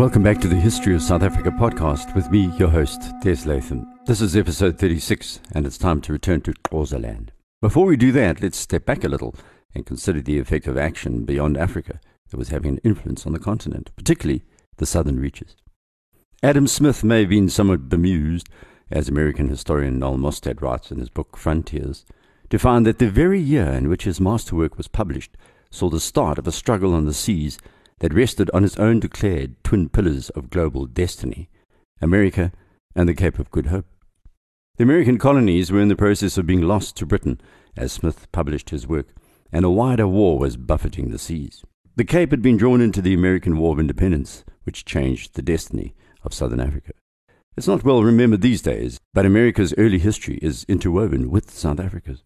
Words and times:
Welcome 0.00 0.22
back 0.22 0.40
to 0.40 0.48
the 0.48 0.56
History 0.56 0.94
of 0.94 1.02
South 1.02 1.22
Africa 1.22 1.50
podcast 1.50 2.14
with 2.14 2.30
me, 2.30 2.50
your 2.56 2.70
host, 2.70 3.02
Des 3.20 3.44
Latham. 3.44 3.86
This 4.06 4.22
is 4.22 4.34
episode 4.34 4.78
36, 4.78 5.40
and 5.52 5.66
it's 5.66 5.76
time 5.76 6.00
to 6.00 6.12
return 6.14 6.40
to 6.40 6.54
Xhosa 6.54 7.02
land. 7.02 7.32
Before 7.60 7.84
we 7.84 7.98
do 7.98 8.10
that, 8.12 8.40
let's 8.40 8.56
step 8.56 8.86
back 8.86 9.04
a 9.04 9.10
little 9.10 9.34
and 9.74 9.84
consider 9.84 10.22
the 10.22 10.38
effect 10.38 10.66
of 10.66 10.78
action 10.78 11.26
beyond 11.26 11.58
Africa 11.58 12.00
that 12.30 12.38
was 12.38 12.48
having 12.48 12.70
an 12.70 12.80
influence 12.82 13.26
on 13.26 13.34
the 13.34 13.38
continent, 13.38 13.90
particularly 13.94 14.42
the 14.78 14.86
southern 14.86 15.20
reaches. 15.20 15.54
Adam 16.42 16.66
Smith 16.66 17.04
may 17.04 17.20
have 17.20 17.28
been 17.28 17.50
somewhat 17.50 17.90
bemused, 17.90 18.48
as 18.90 19.06
American 19.06 19.50
historian 19.50 19.98
Noel 19.98 20.16
Mostert 20.16 20.62
writes 20.62 20.90
in 20.90 20.98
his 20.98 21.10
book 21.10 21.36
Frontiers, 21.36 22.06
to 22.48 22.58
find 22.58 22.86
that 22.86 23.00
the 23.00 23.10
very 23.10 23.38
year 23.38 23.68
in 23.68 23.90
which 23.90 24.04
his 24.04 24.18
masterwork 24.18 24.78
was 24.78 24.88
published 24.88 25.36
saw 25.70 25.90
the 25.90 26.00
start 26.00 26.38
of 26.38 26.48
a 26.48 26.52
struggle 26.52 26.94
on 26.94 27.04
the 27.04 27.12
seas 27.12 27.58
that 28.00 28.14
rested 28.14 28.50
on 28.52 28.64
its 28.64 28.76
own 28.76 29.00
declared 29.00 29.62
twin 29.62 29.88
pillars 29.88 30.30
of 30.30 30.50
global 30.50 30.86
destiny 30.86 31.48
America 32.02 32.52
and 32.94 33.08
the 33.08 33.14
Cape 33.14 33.38
of 33.38 33.50
Good 33.50 33.66
Hope. 33.66 33.86
The 34.76 34.84
American 34.84 35.18
colonies 35.18 35.70
were 35.70 35.80
in 35.80 35.88
the 35.88 35.96
process 35.96 36.38
of 36.38 36.46
being 36.46 36.62
lost 36.62 36.96
to 36.96 37.06
Britain 37.06 37.40
as 37.76 37.92
Smith 37.92 38.30
published 38.32 38.70
his 38.70 38.86
work, 38.86 39.08
and 39.52 39.64
a 39.64 39.70
wider 39.70 40.08
war 40.08 40.38
was 40.38 40.56
buffeting 40.56 41.10
the 41.10 41.18
seas. 41.18 41.62
The 41.96 42.04
Cape 42.04 42.30
had 42.30 42.40
been 42.40 42.56
drawn 42.56 42.80
into 42.80 43.02
the 43.02 43.12
American 43.12 43.58
War 43.58 43.74
of 43.74 43.80
Independence, 43.80 44.44
which 44.64 44.86
changed 44.86 45.34
the 45.34 45.42
destiny 45.42 45.94
of 46.24 46.32
southern 46.32 46.60
Africa. 46.60 46.92
It's 47.56 47.68
not 47.68 47.84
well 47.84 48.02
remembered 48.02 48.40
these 48.40 48.62
days, 48.62 48.98
but 49.12 49.26
America's 49.26 49.74
early 49.76 49.98
history 49.98 50.38
is 50.40 50.64
interwoven 50.68 51.30
with 51.30 51.50
South 51.50 51.78
Africa's. 51.78 52.22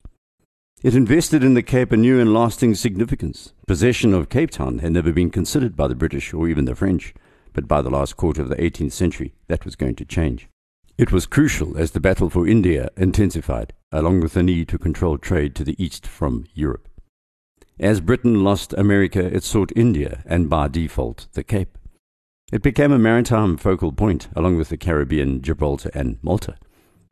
It 0.84 0.94
invested 0.94 1.42
in 1.42 1.54
the 1.54 1.62
Cape 1.62 1.92
a 1.92 1.96
new 1.96 2.20
and 2.20 2.34
lasting 2.34 2.74
significance. 2.74 3.54
Possession 3.66 4.12
of 4.12 4.28
Cape 4.28 4.50
Town 4.50 4.80
had 4.80 4.92
never 4.92 5.14
been 5.14 5.30
considered 5.30 5.74
by 5.74 5.88
the 5.88 5.94
British 5.94 6.34
or 6.34 6.46
even 6.46 6.66
the 6.66 6.74
French, 6.74 7.14
but 7.54 7.66
by 7.66 7.80
the 7.80 7.88
last 7.88 8.18
quarter 8.18 8.42
of 8.42 8.50
the 8.50 8.56
18th 8.56 8.92
century, 8.92 9.32
that 9.48 9.64
was 9.64 9.76
going 9.76 9.94
to 9.94 10.04
change. 10.04 10.46
It 10.98 11.10
was 11.10 11.24
crucial 11.24 11.78
as 11.78 11.92
the 11.92 12.00
battle 12.00 12.28
for 12.28 12.46
India 12.46 12.90
intensified, 12.98 13.72
along 13.92 14.20
with 14.20 14.34
the 14.34 14.42
need 14.42 14.68
to 14.68 14.78
control 14.78 15.16
trade 15.16 15.54
to 15.54 15.64
the 15.64 15.82
east 15.82 16.06
from 16.06 16.44
Europe. 16.52 16.86
As 17.80 18.02
Britain 18.02 18.44
lost 18.44 18.74
America, 18.74 19.24
it 19.24 19.42
sought 19.42 19.72
India 19.74 20.22
and, 20.26 20.50
by 20.50 20.68
default, 20.68 21.28
the 21.32 21.42
Cape. 21.42 21.78
It 22.52 22.60
became 22.60 22.92
a 22.92 22.98
maritime 22.98 23.56
focal 23.56 23.90
point, 23.90 24.28
along 24.36 24.58
with 24.58 24.68
the 24.68 24.76
Caribbean, 24.76 25.40
Gibraltar, 25.40 25.90
and 25.94 26.18
Malta. 26.20 26.56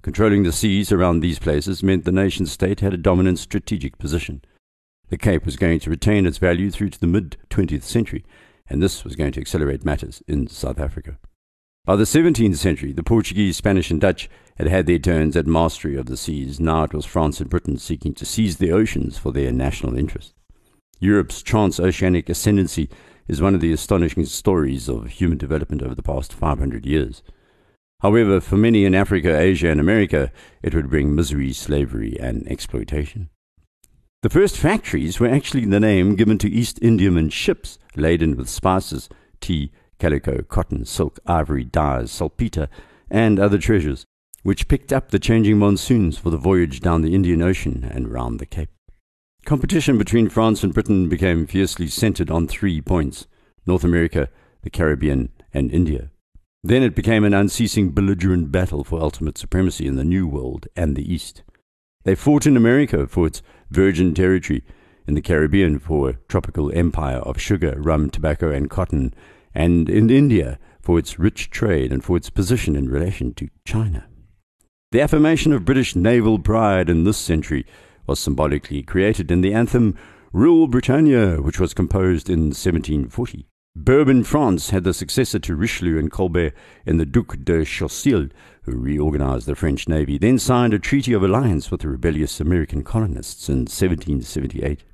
Controlling 0.03 0.43
the 0.43 0.51
seas 0.51 0.91
around 0.91 1.21
these 1.21 1.39
places 1.39 1.83
meant 1.83 2.05
the 2.05 2.11
nation 2.11 2.45
state 2.45 2.81
had 2.81 2.93
a 2.93 2.97
dominant 2.97 3.39
strategic 3.39 3.99
position. 3.99 4.43
The 5.11 5.17
Cape 5.17 5.47
was 5.47 5.57
going 5.57 5.79
to 5.81 5.91
retain 5.91 6.27
its 6.27 6.39
value 6.39 6.73
through 6.73 6.91
to 6.91 7.01
the 7.01 7.07
mid 7.07 7.37
20th 7.51 7.85
century, 7.85 8.25
and 8.69 8.83
this 8.83 9.05
was 9.05 9.15
going 9.15 9.31
to 9.33 9.41
accelerate 9.41 9.85
matters 9.85 10.21
in 10.27 10.49
South 10.49 10.81
Africa. 10.81 11.19
By 11.85 11.95
the 11.95 12.05
17th 12.05 12.57
century, 12.57 12.93
the 12.93 13.05
Portuguese, 13.05 13.57
Spanish, 13.57 13.93
and 13.93 14.01
Dutch 14.01 14.29
had 14.57 14.67
had 14.67 14.87
their 14.87 14.99
turns 14.99 15.37
at 15.37 15.47
mastery 15.47 15.97
of 15.97 16.07
the 16.07 16.17
seas. 16.17 16.59
Now 16.59 16.83
it 16.83 16.95
was 16.95 17.05
France 17.05 17.41
and 17.41 17.49
Britain 17.49 17.77
seeking 17.77 18.15
to 18.15 18.25
seize 18.25 18.57
the 18.57 18.73
oceans 18.73 19.19
for 19.19 19.33
their 19.33 19.53
national 19.53 19.97
interest. 19.97 20.35
Europe's 20.99 21.43
transoceanic 21.43 22.29
ascendancy 22.29 22.89
is 23.29 23.41
one 23.41 23.55
of 23.55 23.61
the 23.61 23.73
astonishing 23.73 24.25
stories 24.25 24.89
of 24.89 25.07
human 25.07 25.39
development 25.39 25.83
over 25.83 25.95
the 25.95 26.03
past 26.03 26.33
500 26.33 26.87
years. 26.87 27.23
However, 28.03 28.41
for 28.41 28.57
many 28.57 28.85
in 28.85 28.97
Africa, 28.97 29.39
Asia, 29.39 29.71
and 29.71 29.79
America, 29.79 30.33
it 30.61 30.75
would 30.75 30.91
bring 30.91 31.15
misery, 31.15 31.53
slavery, 31.53 32.19
and 32.19 32.47
exploitation. 32.49 33.31
The 34.23 34.31
first 34.31 34.57
factories 34.57 35.21
were 35.21 35.29
actually 35.29 35.65
the 35.67 35.79
name 35.79 36.17
given 36.17 36.37
to 36.39 36.51
East 36.51 36.81
Indiaman 36.81 37.31
ships 37.31 37.79
laden 37.95 38.37
with 38.37 38.49
spices, 38.49 39.09
tea, 39.41 39.71
calico, 40.01 40.43
cotton, 40.43 40.85
silk, 40.85 41.21
ivory, 41.27 41.65
dyes, 41.65 42.11
saltpeter, 42.11 42.69
and 43.09 43.39
other 43.39 43.59
treasures, 43.59 44.05
which 44.43 44.67
picked 44.67 44.93
up 44.93 45.11
the 45.11 45.21
changing 45.21 45.59
monsoons 45.59 46.19
for 46.19 46.31
the 46.31 46.37
voyage 46.37 46.81
down 46.81 47.03
the 47.03 47.15
Indian 47.15 47.41
Ocean 47.41 47.89
and 47.89 48.13
round 48.13 48.41
the 48.41 48.47
Cape. 48.47 48.71
Competition 49.45 49.99
between 49.99 50.29
France 50.29 50.65
and 50.65 50.75
Britain 50.75 51.09
became 51.09 51.47
fiercely 51.47 51.87
centered 51.87 52.31
on 52.31 52.49
three 52.49 52.81
points 52.81 53.29
North 53.67 53.85
America, 53.85 54.29
the 54.63 54.71
Caribbean, 54.71 55.31
and 55.53 55.71
India. 55.73 56.12
Then 56.65 56.85
it 56.85 56.95
became 56.95 57.25
an 57.25 57.35
unceasing 57.35 57.91
belligerent 57.91 58.53
battle 58.53 58.85
for 58.85 59.01
ultimate 59.01 59.37
supremacy 59.37 59.87
in 59.87 59.97
the 59.97 60.05
New 60.05 60.29
World 60.29 60.69
and 60.77 60.95
the 60.95 61.13
East. 61.13 61.43
They 62.05 62.15
fought 62.15 62.47
in 62.47 62.57
America 62.57 63.07
for 63.09 63.27
its 63.27 63.43
virgin 63.71 64.15
territory, 64.15 64.63
in 65.07 65.15
the 65.15 65.23
Caribbean 65.23 65.81
for 65.81 66.09
a 66.09 66.19
tropical 66.29 66.71
empire 66.73 67.19
of 67.19 67.41
sugar, 67.41 67.75
rum, 67.79 68.11
tobacco, 68.11 68.51
and 68.53 68.71
cotton, 68.71 69.13
and 69.53 69.89
in 69.89 70.09
India 70.09 70.61
for 70.81 70.99
its 70.99 71.19
rich 71.19 71.51
trade 71.51 71.93
and 71.93 72.05
for 72.05 72.17
its 72.17 72.31
position 72.31 72.77
in 72.77 72.89
relation 72.89 73.35
to 73.35 73.49
China. 73.65 74.07
The 74.93 75.01
affirmation 75.01 75.53
of 75.53 75.65
British 75.65 75.97
naval 75.97 76.39
pride 76.39 76.89
in 76.89 77.05
this 77.05 77.19
century 77.19 77.67
was 78.07 78.21
symbolically 78.21 78.83
created 78.83 79.31
in 79.31 79.41
the 79.41 79.55
anthem 79.55 79.97
Rule 80.33 80.69
Britannia, 80.69 81.43
which 81.43 81.59
was 81.59 81.75
composed 81.75 82.31
in 82.31 82.51
1740. 82.51 83.47
Bourbon 83.75 84.23
France 84.23 84.69
had 84.69 84.85
the 84.85 84.93
successor 84.93 85.39
to 85.39 85.57
Richelieu 85.57 85.99
and 85.99 86.11
Colbert 86.11 86.53
in 86.85 86.99
the 86.99 87.07
Duc 87.07 87.39
de 87.43 87.65
Choiseul, 87.65 88.29
who 88.65 88.77
reorganized 88.77 89.47
the 89.47 89.57
French 89.57 89.89
navy, 89.89 90.19
then 90.19 90.39
signed 90.39 90.75
a 90.75 90.79
treaty 90.79 91.15
of 91.15 91.23
alliance 91.23 91.71
with 91.71 91.81
the 91.81 91.89
rebellious 91.89 92.39
American 92.39 92.85
colonists 92.85 93.49
in 93.49 93.61
1778. 93.61 94.85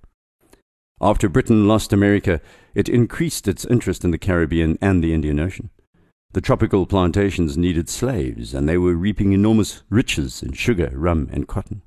After 1.01 1.29
Britain 1.29 1.67
lost 1.67 1.93
America, 1.93 2.41
it 2.75 2.89
increased 2.89 3.49
its 3.49 3.65
interest 3.65 4.05
in 4.05 4.13
the 4.13 4.19
Caribbean 4.19 4.79
and 4.81 5.03
the 5.03 5.13
Indian 5.13 5.41
Ocean. 5.41 5.71
The 6.33 6.41
tropical 6.41 6.87
plantations 6.87 7.59
needed 7.59 7.89
slaves, 7.89 8.55
and 8.55 8.69
they 8.69 8.79
were 8.79 8.95
reaping 8.95 9.33
enormous 9.33 9.83
riches 9.91 10.41
in 10.43 10.53
sugar, 10.53 10.93
rum, 10.95 11.29
and 11.33 11.49
cotton. 11.49 11.83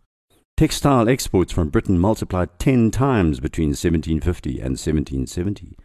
Textile 0.57 1.07
exports 1.07 1.53
from 1.53 1.69
Britain 1.69 1.97
multiplied 1.97 2.59
ten 2.59 2.91
times 2.91 3.39
between 3.39 3.69
1750 3.69 4.59
and 4.59 4.77
1770. 4.77 5.77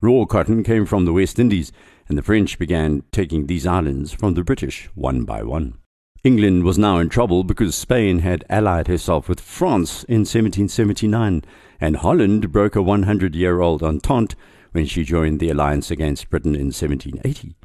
Raw 0.00 0.26
cotton 0.26 0.62
came 0.62 0.86
from 0.86 1.04
the 1.04 1.12
West 1.12 1.40
Indies, 1.40 1.72
and 2.08 2.16
the 2.16 2.22
French 2.22 2.58
began 2.58 3.02
taking 3.10 3.46
these 3.46 3.66
islands 3.66 4.12
from 4.12 4.34
the 4.34 4.44
British 4.44 4.88
one 4.94 5.24
by 5.24 5.42
one. 5.42 5.78
England 6.22 6.62
was 6.62 6.78
now 6.78 6.98
in 6.98 7.08
trouble 7.08 7.42
because 7.42 7.74
Spain 7.74 8.20
had 8.20 8.44
allied 8.48 8.86
herself 8.86 9.28
with 9.28 9.40
France 9.40 10.04
in 10.04 10.20
1779, 10.20 11.42
and 11.80 11.96
Holland 11.96 12.52
broke 12.52 12.76
a 12.76 12.82
100 12.82 13.34
year 13.34 13.60
old 13.60 13.82
entente 13.82 14.36
when 14.72 14.86
she 14.86 15.02
joined 15.02 15.40
the 15.40 15.50
alliance 15.50 15.90
against 15.90 16.30
Britain 16.30 16.54
in 16.54 16.66
1780. 16.66 17.56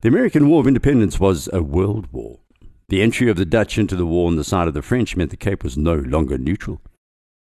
The 0.00 0.08
American 0.08 0.48
War 0.48 0.60
of 0.60 0.66
Independence 0.66 1.20
was 1.20 1.48
a 1.52 1.62
world 1.62 2.08
war. 2.12 2.40
The 2.88 3.02
entry 3.02 3.28
of 3.28 3.36
the 3.36 3.44
Dutch 3.44 3.78
into 3.78 3.94
the 3.94 4.06
war 4.06 4.28
on 4.28 4.36
the 4.36 4.44
side 4.44 4.68
of 4.68 4.74
the 4.74 4.82
French 4.82 5.16
meant 5.16 5.30
the 5.30 5.36
Cape 5.36 5.62
was 5.62 5.76
no 5.76 5.94
longer 5.94 6.38
neutral. 6.38 6.80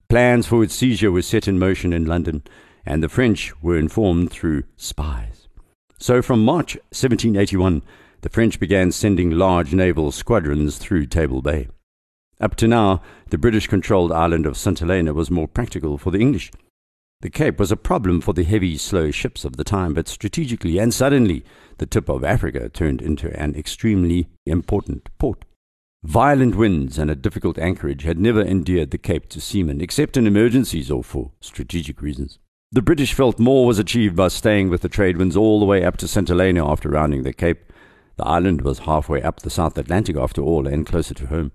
Plans 0.08 0.46
for 0.46 0.62
its 0.62 0.74
seizure 0.74 1.12
were 1.12 1.22
set 1.22 1.48
in 1.48 1.58
motion 1.58 1.92
in 1.92 2.04
London, 2.04 2.42
and 2.84 3.02
the 3.02 3.08
French 3.08 3.52
were 3.62 3.78
informed 3.78 4.30
through 4.30 4.64
spies. 4.76 5.48
So 5.98 6.22
from 6.22 6.44
March 6.44 6.76
1781, 6.90 7.82
the 8.22 8.28
French 8.28 8.58
began 8.60 8.92
sending 8.92 9.30
large 9.30 9.74
naval 9.74 10.12
squadrons 10.12 10.78
through 10.78 11.06
Table 11.06 11.42
Bay. 11.42 11.68
Up 12.40 12.56
to 12.56 12.66
now, 12.66 13.02
the 13.28 13.38
British 13.38 13.66
controlled 13.66 14.12
island 14.12 14.46
of 14.46 14.56
St. 14.56 14.78
Helena 14.78 15.12
was 15.12 15.30
more 15.30 15.48
practical 15.48 15.98
for 15.98 16.10
the 16.10 16.20
English. 16.20 16.50
The 17.20 17.28
Cape 17.28 17.58
was 17.58 17.70
a 17.70 17.76
problem 17.76 18.22
for 18.22 18.32
the 18.32 18.44
heavy, 18.44 18.78
slow 18.78 19.10
ships 19.10 19.44
of 19.44 19.58
the 19.58 19.64
time, 19.64 19.92
but 19.92 20.08
strategically 20.08 20.78
and 20.78 20.92
suddenly, 20.92 21.44
the 21.76 21.84
tip 21.84 22.08
of 22.08 22.24
Africa 22.24 22.70
turned 22.70 23.02
into 23.02 23.38
an 23.38 23.54
extremely 23.54 24.28
important 24.46 25.10
port. 25.18 25.44
Violent 26.02 26.54
winds 26.54 26.96
and 26.96 27.10
a 27.10 27.14
difficult 27.14 27.58
anchorage 27.58 28.04
had 28.04 28.18
never 28.18 28.40
endeared 28.40 28.90
the 28.90 28.96
Cape 28.96 29.28
to 29.28 29.40
seamen, 29.40 29.82
except 29.82 30.16
in 30.16 30.26
emergencies 30.26 30.90
or 30.90 31.04
for 31.04 31.32
strategic 31.42 32.00
reasons. 32.00 32.38
The 32.72 32.82
British 32.82 33.14
felt 33.14 33.40
more 33.40 33.66
was 33.66 33.80
achieved 33.80 34.14
by 34.14 34.28
staying 34.28 34.70
with 34.70 34.82
the 34.82 34.88
trade 34.88 35.16
winds 35.16 35.36
all 35.36 35.58
the 35.58 35.66
way 35.66 35.84
up 35.84 35.96
to 35.96 36.06
St. 36.06 36.28
Helena 36.28 36.70
after 36.70 36.88
rounding 36.88 37.24
the 37.24 37.32
Cape. 37.32 37.72
The 38.16 38.24
island 38.24 38.62
was 38.62 38.80
halfway 38.80 39.20
up 39.22 39.40
the 39.40 39.50
South 39.50 39.76
Atlantic 39.76 40.16
after 40.16 40.40
all 40.40 40.68
and 40.68 40.86
closer 40.86 41.12
to 41.14 41.26
home. 41.26 41.50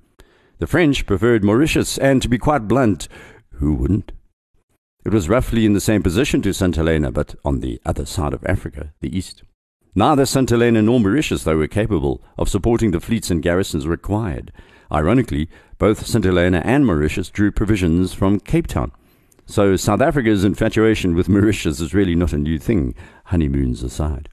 The 0.59 0.67
French 0.67 1.05
preferred 1.05 1.41
Mauritius, 1.41 1.97
and 1.97 2.21
to 2.21 2.27
be 2.27 2.37
quite 2.37 2.67
blunt, 2.67 3.07
who 3.53 3.75
wouldn't? 3.75 4.11
It 5.05 5.13
was 5.13 5.29
roughly 5.29 5.65
in 5.65 5.71
the 5.71 5.79
same 5.79 6.03
position 6.03 6.41
to 6.41 6.53
St. 6.53 6.75
Helena, 6.75 7.13
but 7.13 7.33
on 7.45 7.61
the 7.61 7.79
other 7.85 8.05
side 8.05 8.33
of 8.33 8.45
Africa, 8.45 8.91
the 8.99 9.17
east. 9.17 9.43
Neither 9.95 10.25
St. 10.25 10.49
Helena 10.49 10.81
nor 10.81 10.99
Mauritius, 10.99 11.45
though, 11.45 11.55
were 11.55 11.69
capable 11.69 12.21
of 12.37 12.49
supporting 12.49 12.91
the 12.91 12.99
fleets 12.99 13.31
and 13.31 13.41
garrisons 13.41 13.87
required. 13.87 14.51
Ironically, 14.91 15.47
both 15.77 16.05
St. 16.05 16.25
Helena 16.25 16.61
and 16.65 16.85
Mauritius 16.85 17.29
drew 17.29 17.53
provisions 17.53 18.13
from 18.13 18.41
Cape 18.41 18.67
Town. 18.67 18.91
So 19.45 19.75
South 19.75 20.01
Africa's 20.01 20.43
infatuation 20.43 21.15
with 21.15 21.29
Mauritius 21.29 21.79
is 21.79 21.93
really 21.93 22.15
not 22.15 22.33
a 22.33 22.37
new 22.37 22.57
thing, 22.57 22.95
honeymoons 23.25 23.83
aside. 23.83 24.29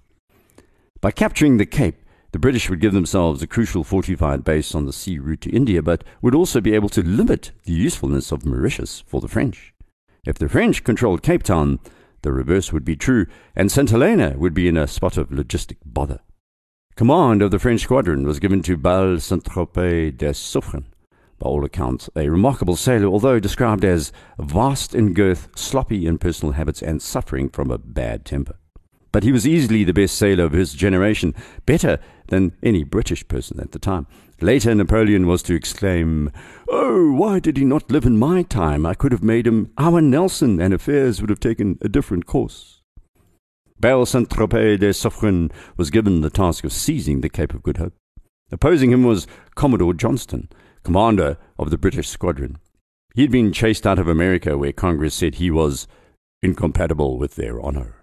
By 1.00 1.10
capturing 1.10 1.58
the 1.58 1.66
Cape, 1.66 1.96
the 2.32 2.38
British 2.38 2.70
would 2.70 2.80
give 2.80 2.94
themselves 2.94 3.42
a 3.42 3.46
crucial 3.46 3.84
fortified 3.84 4.42
base 4.42 4.74
on 4.74 4.86
the 4.86 4.92
sea 4.92 5.18
route 5.18 5.42
to 5.42 5.50
India, 5.50 5.82
but 5.82 6.02
would 6.22 6.34
also 6.34 6.62
be 6.62 6.74
able 6.74 6.88
to 6.88 7.02
limit 7.02 7.52
the 7.64 7.72
usefulness 7.72 8.32
of 8.32 8.46
Mauritius 8.46 9.04
for 9.06 9.20
the 9.20 9.28
French. 9.28 9.74
If 10.24 10.38
the 10.38 10.48
French 10.48 10.82
controlled 10.82 11.22
Cape 11.22 11.42
Town, 11.42 11.78
the 12.22 12.32
reverse 12.32 12.72
would 12.72 12.84
be 12.84 12.96
true, 12.96 13.26
and 13.54 13.70
St. 13.70 13.90
Helena 13.90 14.34
would 14.38 14.54
be 14.54 14.66
in 14.66 14.78
a 14.78 14.86
spot 14.86 15.18
of 15.18 15.28
logistic 15.28 15.76
bother. 15.84 16.20
Command 16.96 17.42
of 17.42 17.50
the 17.50 17.58
French 17.58 17.82
squadron 17.82 18.24
was 18.24 18.38
given 18.38 18.62
to 18.62 18.78
Bailli 18.78 19.20
Saint-Tropez 19.20 20.16
de 20.16 20.30
Suffren, 20.30 20.84
by 21.42 21.48
all 21.48 21.64
accounts 21.64 22.08
a 22.14 22.28
remarkable 22.28 22.76
sailor, 22.76 23.06
although 23.06 23.40
described 23.40 23.84
as 23.84 24.12
vast 24.38 24.94
in 24.94 25.12
girth, 25.12 25.48
sloppy 25.56 26.06
in 26.06 26.16
personal 26.16 26.52
habits, 26.52 26.80
and 26.80 27.02
suffering 27.02 27.48
from 27.48 27.70
a 27.70 27.78
bad 27.78 28.24
temper. 28.24 28.54
But 29.10 29.24
he 29.24 29.32
was 29.32 29.46
easily 29.46 29.84
the 29.84 29.92
best 29.92 30.16
sailor 30.16 30.44
of 30.44 30.52
his 30.52 30.72
generation, 30.72 31.34
better 31.66 31.98
than 32.28 32.56
any 32.62 32.84
British 32.84 33.26
person 33.26 33.58
at 33.60 33.72
the 33.72 33.78
time. 33.78 34.06
Later, 34.40 34.74
Napoleon 34.74 35.26
was 35.26 35.42
to 35.44 35.54
exclaim, 35.54 36.30
Oh, 36.68 37.12
why 37.12 37.40
did 37.40 37.56
he 37.56 37.64
not 37.64 37.90
live 37.90 38.06
in 38.06 38.18
my 38.18 38.42
time? 38.42 38.86
I 38.86 38.94
could 38.94 39.12
have 39.12 39.22
made 39.22 39.46
him 39.46 39.72
our 39.76 40.00
Nelson, 40.00 40.60
and 40.60 40.72
affairs 40.72 41.20
would 41.20 41.30
have 41.30 41.40
taken 41.40 41.78
a 41.82 41.88
different 41.88 42.26
course. 42.26 42.82
Bailli 43.80 44.06
Saint-Tropez 44.06 44.78
de 44.78 44.90
Suffren 44.90 45.50
was 45.76 45.90
given 45.90 46.20
the 46.20 46.30
task 46.30 46.62
of 46.64 46.72
seizing 46.72 47.20
the 47.20 47.28
Cape 47.28 47.52
of 47.52 47.64
Good 47.64 47.78
Hope. 47.78 47.94
Opposing 48.52 48.92
him 48.92 49.02
was 49.02 49.26
Commodore 49.56 49.94
Johnston, 49.94 50.48
commander 50.82 51.38
of 51.58 51.70
the 51.70 51.78
British 51.78 52.08
squadron. 52.08 52.58
He 53.14 53.22
had 53.22 53.30
been 53.30 53.52
chased 53.52 53.86
out 53.86 53.98
of 53.98 54.08
America, 54.08 54.56
where 54.56 54.72
Congress 54.72 55.14
said 55.14 55.36
he 55.36 55.50
was 55.50 55.86
incompatible 56.42 57.18
with 57.18 57.36
their 57.36 57.60
honor. 57.60 57.96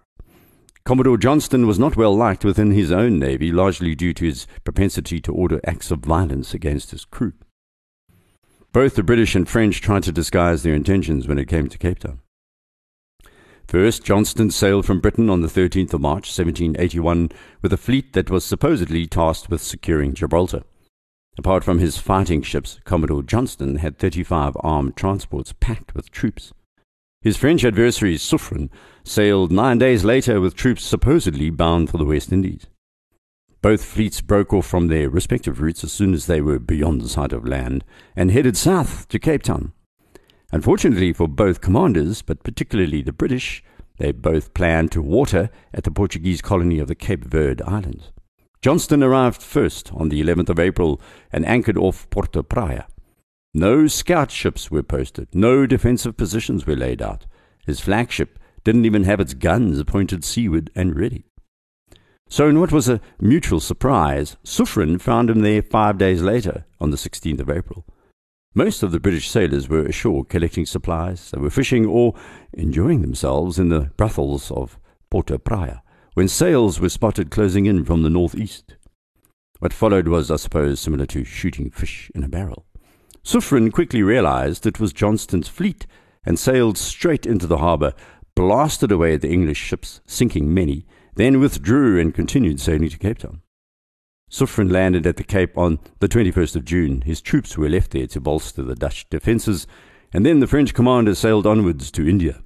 Commodore 0.86 1.18
Johnston 1.18 1.68
was 1.68 1.78
not 1.78 1.96
well 1.96 2.16
liked 2.16 2.44
within 2.44 2.72
his 2.72 2.92
own 2.92 3.20
navy, 3.20 3.52
largely 3.52 3.96
due 3.96 4.14
to 4.14 4.26
his 4.26 4.48
propensity 4.64 5.20
to 5.22 5.34
order 5.34 5.60
acts 5.64 5.92
of 5.92 6.00
violence 6.00 6.54
against 6.54 6.92
his 6.92 7.06
crew. 7.06 7.34
Both 8.72 8.96
the 8.96 9.04
British 9.04 9.36
and 9.36 9.48
French 9.48 9.82
tried 9.82 10.04
to 10.04 10.12
disguise 10.12 10.64
their 10.64 10.76
intentions 10.76 11.28
when 11.28 11.40
it 11.40 11.48
came 11.48 11.70
to 11.70 11.78
Cape 11.78 12.00
Town. 12.00 12.22
First, 13.68 14.04
Johnston 14.04 14.50
sailed 14.50 14.86
from 14.86 15.00
Britain 15.00 15.30
on 15.30 15.42
the 15.42 15.48
13th 15.48 15.94
of 15.94 16.02
March, 16.02 16.26
1781, 16.26 17.30
with 17.62 17.72
a 17.72 17.78
fleet 17.78 18.14
that 18.14 18.32
was 18.32 18.44
supposedly 18.44 19.06
tasked 19.06 19.50
with 19.50 19.62
securing 19.62 20.16
Gibraltar. 20.16 20.64
Apart 21.40 21.64
from 21.64 21.80
his 21.80 21.98
fighting 21.98 22.42
ships, 22.42 22.82
Commodore 22.84 23.24
Johnston 23.24 23.78
had 23.78 23.98
35 23.98 24.58
armed 24.60 24.98
transports 24.98 25.54
packed 25.62 25.96
with 25.96 26.12
troops. 26.12 26.52
His 27.22 27.38
French 27.38 27.64
adversary, 27.64 28.16
Suffren, 28.16 28.70
sailed 29.06 29.50
nine 29.50 29.78
days 29.78 30.04
later 30.04 30.42
with 30.42 30.54
troops 30.54 30.84
supposedly 30.84 31.50
bound 31.50 31.90
for 31.90 31.98
the 31.98 32.04
West 32.04 32.34
Indies. 32.34 32.68
Both 33.62 33.86
fleets 33.86 34.20
broke 34.20 34.54
off 34.54 34.68
from 34.68 34.88
their 34.88 35.10
respective 35.10 35.62
routes 35.62 35.82
as 35.86 35.94
soon 35.94 36.14
as 36.14 36.26
they 36.26 36.42
were 36.42 36.60
beyond 36.60 37.00
the 37.00 37.08
sight 37.08 37.32
of 37.32 37.48
land 37.48 37.86
and 38.18 38.32
headed 38.32 38.58
south 38.58 39.08
to 39.08 39.18
Cape 39.18 39.44
Town. 39.44 39.72
Unfortunately 40.52 41.14
for 41.14 41.30
both 41.30 41.62
commanders, 41.62 42.22
but 42.22 42.44
particularly 42.44 43.02
the 43.02 43.14
British, 43.14 43.64
they 43.98 44.12
both 44.12 44.54
planned 44.54 44.92
to 44.92 45.02
water 45.02 45.50
at 45.74 45.86
the 45.86 45.92
Portuguese 45.92 46.42
colony 46.42 46.80
of 46.80 46.90
the 46.90 46.96
Cape 46.96 47.24
Verde 47.24 47.64
Islands. 47.64 48.12
Johnston 48.62 49.02
arrived 49.02 49.42
first 49.42 49.90
on 49.94 50.10
the 50.10 50.22
11th 50.22 50.50
of 50.50 50.60
April 50.60 51.00
and 51.32 51.46
anchored 51.46 51.78
off 51.78 52.10
Porto 52.10 52.44
Praya. 52.44 52.88
No 53.54 53.88
scout 53.88 54.32
ships 54.32 54.70
were 54.70 54.84
posted, 54.84 55.30
no 55.34 55.66
defensive 55.66 56.18
positions 56.18 56.68
were 56.68 56.76
laid 56.76 57.02
out. 57.02 57.26
His 57.66 57.80
flagship 57.80 58.38
didn't 58.66 58.84
even 58.84 59.06
have 59.06 59.22
its 59.22 59.34
guns 59.34 59.82
pointed 59.86 60.26
seaward 60.26 60.72
and 60.76 61.00
ready. 61.00 61.24
So, 62.28 62.50
in 62.50 62.60
what 62.60 62.74
was 62.74 62.90
a 62.90 63.00
mutual 63.20 63.62
surprise, 63.62 64.36
Suffren 64.44 65.00
found 65.00 65.30
him 65.30 65.40
there 65.40 65.62
five 65.62 65.98
days 65.98 66.22
later, 66.22 66.66
on 66.82 66.92
the 66.92 66.98
16th 66.98 67.40
of 67.40 67.50
April. 67.50 67.86
Most 68.54 68.84
of 68.84 68.92
the 68.92 69.00
British 69.00 69.30
sailors 69.30 69.70
were 69.70 69.86
ashore 69.86 70.26
collecting 70.26 70.66
supplies, 70.66 71.32
they 71.32 71.40
were 71.40 71.50
fishing 71.50 71.86
or 71.86 72.14
enjoying 72.54 73.02
themselves 73.02 73.58
in 73.58 73.70
the 73.70 73.92
brothels 73.96 74.52
of 74.52 74.78
Porto 75.10 75.38
Praya 75.38 75.82
when 76.20 76.28
sails 76.28 76.82
were 76.82 76.90
spotted 76.90 77.32
closing 77.32 77.66
in 77.66 77.86
from 77.86 78.04
the 78.04 78.10
northeast. 78.10 78.76
What 79.60 79.72
followed 79.72 80.10
was, 80.10 80.30
I 80.30 80.36
suppose, 80.36 80.82
similar 80.82 81.06
to 81.06 81.24
shooting 81.24 81.72
fish 81.72 82.12
in 82.14 82.26
a 82.26 82.28
barrel. 82.28 82.66
Suffren 83.24 83.72
quickly 83.72 84.04
realized 84.04 84.66
it 84.66 84.82
was 84.82 84.92
Johnston's 84.92 85.48
fleet 85.48 85.88
and 86.26 86.38
sailed 86.38 86.78
straight 86.78 87.26
into 87.26 87.48
the 87.48 87.60
harbour, 87.60 87.94
blasted 88.36 88.92
away 88.92 89.16
the 89.16 89.32
English 89.32 89.60
ships, 89.60 90.02
sinking 90.06 90.54
many, 90.54 90.86
then 91.16 91.40
withdrew 91.40 91.98
and 91.98 92.14
continued 92.14 92.60
sailing 92.60 92.90
to 92.90 92.98
Cape 92.98 93.20
Town. 93.20 93.42
Suffren 94.30 94.70
landed 94.70 95.08
at 95.08 95.16
the 95.16 95.24
Cape 95.24 95.58
on 95.58 95.80
the 96.00 96.10
21st 96.10 96.58
of 96.58 96.66
June. 96.66 97.00
His 97.04 97.22
troops 97.22 97.58
were 97.58 97.70
left 97.70 97.92
there 97.92 98.08
to 98.08 98.20
bolster 98.20 98.64
the 98.64 98.76
Dutch 98.76 99.10
defences, 99.10 99.68
and 100.12 100.26
then 100.26 100.42
the 100.42 100.48
French 100.48 100.74
commander 100.74 101.16
sailed 101.16 101.48
onwards 101.48 101.90
to 101.92 102.06
India. 102.06 102.42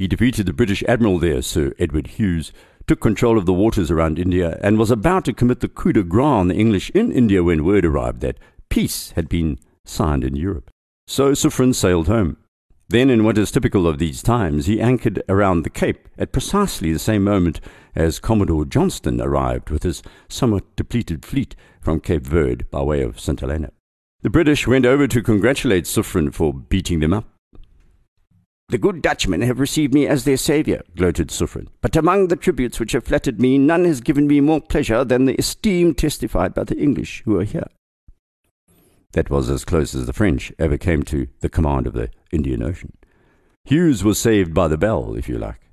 He 0.00 0.08
defeated 0.08 0.46
the 0.46 0.54
British 0.54 0.82
admiral 0.84 1.18
there, 1.18 1.42
Sir 1.42 1.74
Edward 1.78 2.06
Hughes, 2.06 2.54
took 2.86 3.00
control 3.00 3.36
of 3.36 3.44
the 3.44 3.52
waters 3.52 3.90
around 3.90 4.18
India, 4.18 4.58
and 4.62 4.78
was 4.78 4.90
about 4.90 5.26
to 5.26 5.34
commit 5.34 5.60
the 5.60 5.68
coup 5.68 5.92
de 5.92 6.02
grace 6.02 6.24
on 6.24 6.48
the 6.48 6.54
English 6.54 6.88
in 6.94 7.12
India 7.12 7.44
when 7.44 7.66
word 7.66 7.84
arrived 7.84 8.22
that 8.22 8.38
peace 8.70 9.10
had 9.10 9.28
been 9.28 9.58
signed 9.84 10.24
in 10.24 10.36
Europe. 10.36 10.70
So 11.06 11.32
Suffren 11.32 11.74
sailed 11.74 12.06
home. 12.06 12.38
Then, 12.88 13.10
in 13.10 13.24
what 13.24 13.36
is 13.36 13.50
typical 13.50 13.86
of 13.86 13.98
these 13.98 14.22
times, 14.22 14.64
he 14.64 14.80
anchored 14.80 15.22
around 15.28 15.64
the 15.64 15.68
Cape 15.68 16.08
at 16.16 16.32
precisely 16.32 16.94
the 16.94 16.98
same 16.98 17.22
moment 17.22 17.60
as 17.94 18.18
Commodore 18.18 18.64
Johnston 18.64 19.20
arrived 19.20 19.68
with 19.68 19.82
his 19.82 20.02
somewhat 20.30 20.64
depleted 20.76 21.26
fleet 21.26 21.54
from 21.82 22.00
Cape 22.00 22.26
Verde 22.26 22.64
by 22.70 22.80
way 22.80 23.02
of 23.02 23.20
St. 23.20 23.38
Helena. 23.38 23.70
The 24.22 24.30
British 24.30 24.66
went 24.66 24.86
over 24.86 25.06
to 25.06 25.22
congratulate 25.22 25.84
Suffren 25.84 26.32
for 26.32 26.54
beating 26.54 27.00
them 27.00 27.12
up. 27.12 27.29
The 28.70 28.78
good 28.78 29.02
Dutchmen 29.02 29.40
have 29.40 29.58
received 29.58 29.92
me 29.92 30.06
as 30.06 30.22
their 30.22 30.36
saviour, 30.36 30.82
gloated 30.96 31.28
Suffren. 31.28 31.66
But 31.80 31.96
among 31.96 32.28
the 32.28 32.36
tributes 32.36 32.78
which 32.78 32.92
have 32.92 33.02
flattered 33.02 33.40
me, 33.40 33.58
none 33.58 33.84
has 33.84 34.00
given 34.00 34.28
me 34.28 34.40
more 34.40 34.60
pleasure 34.60 35.04
than 35.04 35.24
the 35.24 35.34
esteem 35.36 35.92
testified 35.92 36.54
by 36.54 36.62
the 36.62 36.78
English 36.78 37.22
who 37.24 37.40
are 37.40 37.44
here. 37.44 37.66
That 39.10 39.28
was 39.28 39.50
as 39.50 39.64
close 39.64 39.92
as 39.92 40.06
the 40.06 40.12
French 40.12 40.52
ever 40.60 40.78
came 40.78 41.02
to 41.04 41.26
the 41.40 41.48
command 41.48 41.88
of 41.88 41.94
the 41.94 42.10
Indian 42.30 42.62
Ocean. 42.62 42.96
Hughes 43.64 44.04
was 44.04 44.20
saved 44.20 44.54
by 44.54 44.68
the 44.68 44.78
bell, 44.78 45.16
if 45.16 45.28
you 45.28 45.36
like. 45.36 45.72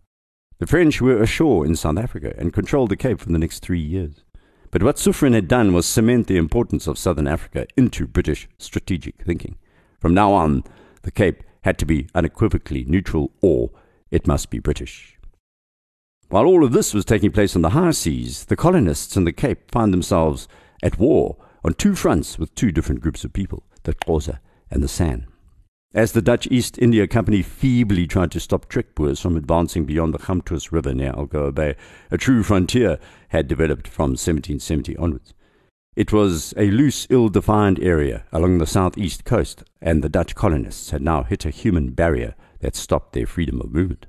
The 0.58 0.66
French 0.66 1.00
were 1.00 1.22
ashore 1.22 1.68
in 1.68 1.76
South 1.76 2.00
Africa 2.00 2.34
and 2.36 2.52
controlled 2.52 2.90
the 2.90 2.98
Cape 2.98 3.20
for 3.20 3.32
the 3.32 3.38
next 3.38 3.60
three 3.60 3.80
years. 3.80 4.24
But 4.72 4.82
what 4.82 4.96
Suffren 4.96 5.36
had 5.36 5.48
done 5.48 5.72
was 5.72 5.86
cement 5.86 6.26
the 6.26 6.38
importance 6.38 6.88
of 6.88 6.98
Southern 6.98 7.28
Africa 7.28 7.68
into 7.78 8.08
British 8.08 8.50
strategic 8.58 9.24
thinking. 9.24 9.60
From 10.00 10.16
now 10.16 10.34
on, 10.34 10.64
the 11.04 11.12
Cape 11.12 11.44
had 11.68 11.78
to 11.78 11.86
be 11.86 12.08
unequivocally 12.16 12.86
neutral 12.88 13.30
or 13.42 13.70
it 14.10 14.26
must 14.26 14.50
be 14.50 14.58
British. 14.58 15.18
While 16.30 16.46
all 16.46 16.64
of 16.64 16.72
this 16.72 16.94
was 16.94 17.04
taking 17.04 17.30
place 17.30 17.58
on 17.58 17.62
the 17.62 17.72
high 17.72 17.92
seas, 17.92 18.46
the 18.46 18.56
colonists 18.56 19.18
in 19.18 19.26
the 19.26 19.34
Cape 19.34 19.70
found 19.70 19.92
themselves 19.92 20.48
at 20.82 20.98
war 20.98 21.36
on 21.66 21.74
two 21.74 21.94
fronts 21.94 22.40
with 22.40 22.56
two 22.56 22.72
different 22.72 23.02
groups 23.02 23.26
of 23.26 23.34
people, 23.34 23.64
the 23.84 23.94
Xhosa 23.94 24.40
and 24.72 24.82
the 24.82 24.88
San. 24.88 25.28
As 25.94 26.14
the 26.14 26.22
Dutch 26.22 26.48
East 26.50 26.78
India 26.78 27.06
Company 27.06 27.42
feebly 27.42 28.08
tried 28.08 28.32
to 28.32 28.40
stop 28.40 28.70
Trekboers 28.70 29.22
from 29.22 29.36
advancing 29.36 29.84
beyond 29.84 30.14
the 30.14 30.20
Gamtoos 30.20 30.72
River 30.72 30.94
near 30.94 31.12
Algoa 31.12 31.54
Bay, 31.54 31.76
a 32.10 32.18
true 32.18 32.44
frontier 32.44 32.98
had 33.30 33.50
developed 33.50 33.90
from 33.90 34.12
1770 34.12 34.96
onwards. 34.96 35.34
It 35.98 36.14
was 36.14 36.54
a 36.56 36.70
loose, 36.70 37.08
ill 37.10 37.28
defined 37.28 37.80
area 37.80 38.24
along 38.32 38.60
the 38.60 38.68
southeast 38.68 39.26
coast, 39.26 39.64
and 39.82 40.04
the 40.04 40.10
Dutch 40.10 40.36
colonists 40.36 40.92
had 40.92 41.02
now 41.02 41.24
hit 41.24 41.44
a 41.44 41.50
human 41.50 41.90
barrier 41.90 42.36
that 42.60 42.76
stopped 42.76 43.14
their 43.14 43.26
freedom 43.26 43.60
of 43.60 43.72
movement. 43.72 44.06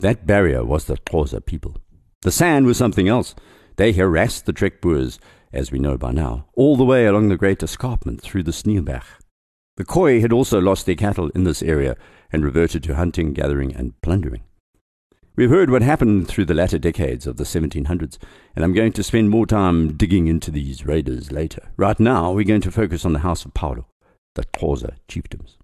That 0.00 0.26
barrier 0.26 0.64
was 0.64 0.86
the 0.86 0.96
Xhosa 0.96 1.46
people. 1.46 1.76
The 2.22 2.32
San 2.32 2.66
was 2.66 2.78
something 2.78 3.06
else. 3.06 3.36
They 3.76 3.92
harassed 3.92 4.46
the 4.46 4.52
Trekboers, 4.52 5.20
as 5.52 5.70
we 5.70 5.78
know 5.78 5.96
by 5.96 6.10
now, 6.10 6.46
all 6.54 6.76
the 6.76 6.84
way 6.84 7.06
along 7.06 7.28
the 7.28 7.36
great 7.36 7.62
escarpment 7.62 8.20
through 8.20 8.42
the 8.42 8.50
Sneeuwberg. 8.50 9.04
The 9.76 9.84
Khoi 9.84 10.20
had 10.20 10.32
also 10.32 10.60
lost 10.60 10.84
their 10.84 10.96
cattle 10.96 11.30
in 11.32 11.44
this 11.44 11.62
area 11.62 11.96
and 12.32 12.44
reverted 12.44 12.82
to 12.82 12.96
hunting, 12.96 13.34
gathering, 13.34 13.72
and 13.72 13.94
plundering. 14.02 14.42
We've 15.38 15.50
heard 15.50 15.70
what 15.70 15.82
happened 15.82 16.26
through 16.26 16.46
the 16.46 16.54
latter 16.54 16.80
decades 16.80 17.24
of 17.24 17.36
the 17.36 17.44
1700s, 17.44 18.18
and 18.56 18.64
I'm 18.64 18.72
going 18.72 18.90
to 18.90 19.04
spend 19.04 19.30
more 19.30 19.46
time 19.46 19.96
digging 19.96 20.26
into 20.26 20.50
these 20.50 20.84
raiders 20.84 21.30
later. 21.30 21.70
Right 21.76 22.00
now, 22.00 22.32
we're 22.32 22.42
going 22.42 22.60
to 22.62 22.72
focus 22.72 23.04
on 23.04 23.12
the 23.12 23.20
House 23.20 23.44
of 23.44 23.54
Phalo, 23.54 23.84
the 24.34 24.42
Xhosa 24.46 24.96
chiefdoms. 25.08 25.56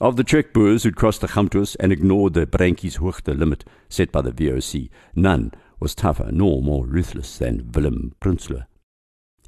Of 0.00 0.16
the 0.16 0.24
Trek 0.24 0.54
Boers 0.54 0.84
who'd 0.84 0.96
crossed 0.96 1.20
the 1.20 1.28
Gamtoos 1.28 1.76
and 1.78 1.92
ignored 1.92 2.32
the 2.32 2.46
Bruintjieshoogte 2.46 3.38
limit 3.38 3.66
set 3.90 4.10
by 4.10 4.22
the 4.22 4.32
VOC, 4.32 4.88
none 5.14 5.52
was 5.78 5.94
tougher 5.94 6.30
nor 6.32 6.62
more 6.62 6.86
ruthless 6.86 7.36
than 7.36 7.70
Willem 7.72 8.14
Prinsloo. 8.22 8.64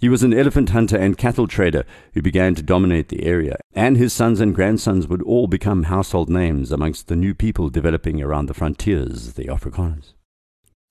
He 0.01 0.09
was 0.09 0.23
an 0.23 0.33
elephant 0.33 0.71
hunter 0.71 0.97
and 0.97 1.19
cattle 1.19 1.49
trader 1.49 1.85
who 2.15 2.23
began 2.23 2.55
to 2.55 2.63
dominate 2.63 3.09
the 3.09 3.25
area, 3.25 3.57
and 3.73 3.97
his 3.97 4.13
sons 4.13 4.41
and 4.41 4.55
grandsons 4.55 5.09
would 5.09 5.23
all 5.23 5.49
become 5.49 5.85
household 5.85 6.31
names 6.31 6.71
amongst 6.71 7.09
the 7.09 7.17
new 7.17 7.35
people 7.35 7.69
developing 7.69 8.23
around 8.23 8.47
the 8.47 8.55
frontiers, 8.55 9.35
the 9.35 9.47
Afrikaners. 9.47 10.15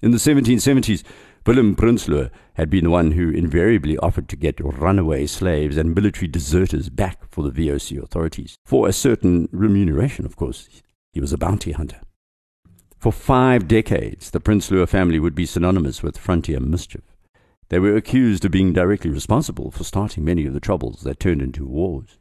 In 0.02 0.12
the 0.12 0.18
1770s, 0.18 1.04
Willem 1.46 1.76
Prinsloo 1.76 2.30
had 2.56 2.70
been 2.70 2.84
the 2.84 2.90
one 2.90 3.14
who 3.14 3.30
invariably 3.30 3.98
offered 4.00 4.28
to 4.30 4.36
get 4.36 4.60
runaway 4.60 5.26
slaves 5.26 5.78
and 5.78 5.96
military 5.96 6.28
deserters 6.28 6.90
back 6.90 7.32
for 7.32 7.50
the 7.50 7.70
VOC 7.70 8.04
authorities, 8.04 8.58
for 8.66 8.88
a 8.88 8.94
certain 8.94 9.48
remuneration, 9.54 10.26
of 10.26 10.36
course. 10.36 10.68
He 11.14 11.22
was 11.22 11.32
a 11.32 11.38
bounty 11.38 11.72
hunter. 11.72 12.02
For 13.00 13.14
five 13.14 13.68
decades, 13.68 14.32
the 14.32 14.42
Prinsloo 14.42 14.86
family 14.88 15.20
would 15.20 15.36
be 15.36 15.46
synonymous 15.46 16.04
with 16.04 16.18
frontier 16.18 16.60
mischief. 16.60 17.04
They 17.70 17.80
were 17.80 17.96
accused 17.96 18.46
of 18.46 18.52
being 18.52 18.74
directly 18.74 19.12
responsible 19.12 19.72
for 19.72 19.84
starting 19.84 20.24
many 20.24 20.46
of 20.46 20.54
the 20.54 20.60
troubles 20.60 21.02
that 21.02 21.20
turned 21.20 21.42
into 21.42 21.66
wars. 21.66 22.18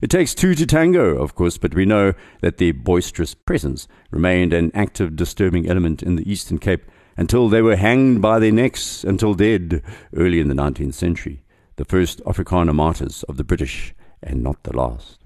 It 0.00 0.10
takes 0.10 0.34
two 0.34 0.54
to 0.54 0.66
tango, 0.66 1.16
of 1.16 1.34
course, 1.34 1.56
but 1.56 1.74
we 1.74 1.86
know 1.86 2.12
that 2.42 2.58
their 2.58 2.74
boisterous 2.74 3.34
presence 3.34 3.88
remained 4.10 4.52
an 4.52 4.70
active, 4.74 5.16
disturbing 5.16 5.68
element 5.68 6.02
in 6.02 6.16
the 6.16 6.30
Eastern 6.30 6.58
Cape 6.58 6.84
until 7.16 7.48
they 7.48 7.62
were 7.62 7.76
hanged 7.76 8.20
by 8.20 8.38
their 8.38 8.52
necks 8.52 9.04
until 9.04 9.32
dead 9.32 9.82
early 10.14 10.38
in 10.38 10.48
the 10.48 10.54
19th 10.54 10.94
century, 10.94 11.42
the 11.76 11.84
first 11.86 12.22
Afrikaner 12.24 12.74
martyrs 12.74 13.22
of 13.22 13.38
the 13.38 13.44
British 13.44 13.94
and 14.22 14.42
not 14.42 14.62
the 14.64 14.76
last. 14.76 15.24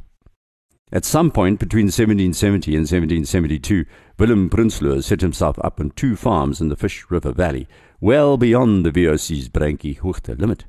At 0.92 1.04
some 1.04 1.30
point 1.30 1.60
between 1.60 1.86
1770 1.86 2.72
and 2.72 2.82
1772, 2.82 3.84
Willem 4.18 4.50
Prinsloo 4.50 5.02
set 5.02 5.20
himself 5.20 5.58
up 5.62 5.80
on 5.80 5.90
two 5.90 6.16
farms 6.16 6.60
in 6.60 6.68
the 6.68 6.76
Fish 6.76 7.04
River 7.10 7.32
Valley, 7.32 7.68
well 8.00 8.36
beyond 8.36 8.84
the 8.84 8.90
VOC's 8.90 9.48
Bruintjies 9.48 9.98
Hoogte 9.98 10.38
limit. 10.38 10.64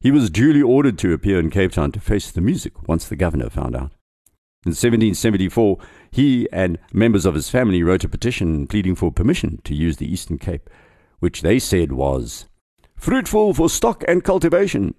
He 0.00 0.10
was 0.10 0.30
duly 0.30 0.62
ordered 0.62 0.98
to 0.98 1.12
appear 1.12 1.38
in 1.38 1.50
Cape 1.50 1.72
Town 1.72 1.92
to 1.92 2.00
face 2.00 2.30
the 2.30 2.40
music 2.40 2.88
once 2.88 3.08
the 3.08 3.16
governor 3.16 3.50
found 3.50 3.74
out. 3.74 3.92
In 4.66 4.70
1774, 4.70 5.78
he 6.10 6.48
and 6.50 6.78
members 6.92 7.26
of 7.26 7.34
his 7.34 7.50
family 7.50 7.82
wrote 7.82 8.04
a 8.04 8.08
petition 8.08 8.66
pleading 8.66 8.94
for 8.94 9.12
permission 9.12 9.60
to 9.64 9.74
use 9.74 9.98
the 9.98 10.10
Eastern 10.10 10.38
Cape, 10.38 10.70
which 11.18 11.42
they 11.42 11.58
said 11.58 11.92
was 11.92 12.46
fruitful 12.96 13.52
for 13.52 13.68
stock 13.68 14.02
and 14.08 14.24
cultivation. 14.24 14.94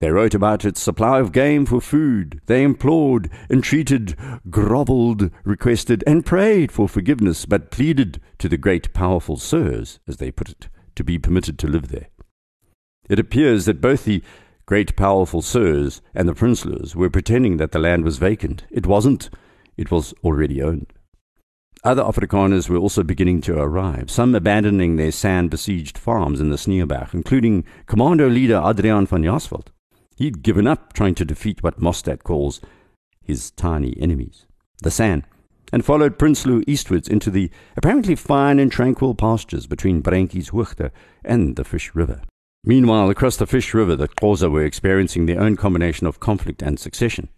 They 0.00 0.10
wrote 0.10 0.34
about 0.34 0.64
its 0.64 0.80
supply 0.80 1.20
of 1.20 1.30
game 1.30 1.66
for 1.66 1.80
food. 1.80 2.40
They 2.46 2.64
implored, 2.64 3.30
entreated, 3.50 4.16
grovelled, 4.48 5.30
requested, 5.44 6.02
and 6.06 6.24
prayed 6.24 6.72
for 6.72 6.88
forgiveness, 6.88 7.46
but 7.46 7.70
pleaded 7.70 8.20
to 8.38 8.48
the 8.48 8.56
great 8.56 8.92
powerful 8.92 9.36
sirs, 9.36 10.00
as 10.08 10.16
they 10.16 10.30
put 10.30 10.48
it, 10.48 10.68
to 10.96 11.04
be 11.04 11.18
permitted 11.18 11.58
to 11.58 11.66
live 11.66 11.88
there. 11.88 12.08
It 13.08 13.18
appears 13.18 13.64
that 13.64 13.80
both 13.80 14.04
the 14.04 14.22
great 14.66 14.94
powerful 14.94 15.42
sirs 15.42 16.00
and 16.14 16.28
the 16.28 16.34
Prinsloos 16.34 16.94
were 16.94 17.10
pretending 17.10 17.56
that 17.56 17.72
the 17.72 17.78
land 17.78 18.04
was 18.04 18.18
vacant. 18.18 18.64
It 18.70 18.86
wasn't, 18.86 19.30
it 19.76 19.90
was 19.90 20.14
already 20.22 20.62
owned. 20.62 20.92
Other 21.82 22.02
Afrikaners 22.02 22.68
were 22.68 22.76
also 22.76 23.02
beginning 23.02 23.40
to 23.42 23.58
arrive, 23.58 24.10
some 24.10 24.34
abandoning 24.34 24.96
their 24.96 25.10
sand 25.10 25.50
besieged 25.50 25.96
farms 25.96 26.38
in 26.38 26.50
the 26.50 26.56
Sneeuwberg, 26.56 27.14
including 27.14 27.64
commando 27.86 28.28
leader 28.28 28.60
Adriaan 28.60 29.08
van 29.08 29.22
Jaarsveld. 29.22 29.68
He'd 30.16 30.42
given 30.42 30.66
up 30.66 30.92
trying 30.92 31.14
to 31.14 31.24
defeat 31.24 31.62
what 31.62 31.80
Mostert 31.80 32.22
calls 32.22 32.60
his 33.24 33.50
tiny 33.52 33.96
enemies, 33.98 34.44
the 34.82 34.90
San, 34.90 35.24
and 35.72 35.84
followed 35.84 36.18
Prinsloo 36.18 36.64
eastwards 36.66 37.08
into 37.08 37.30
the 37.30 37.50
apparently 37.76 38.14
fine 38.14 38.58
and 38.58 38.70
tranquil 38.70 39.14
pastures 39.14 39.66
between 39.66 40.02
Bruintjies 40.02 40.50
Hoogte 40.50 40.90
and 41.24 41.56
the 41.56 41.64
Fish 41.64 41.94
River. 41.94 42.22
Meanwhile, 42.64 43.08
across 43.08 43.36
the 43.36 43.46
Fish 43.46 43.72
River, 43.72 43.96
the 43.96 44.08
Xhosa 44.08 44.50
were 44.50 44.64
experiencing 44.64 45.26
their 45.26 45.40
own 45.40 45.56
combination 45.56 46.06
of 46.06 46.20
conflict 46.20 46.60
and 46.60 46.78
succession. 46.78 47.28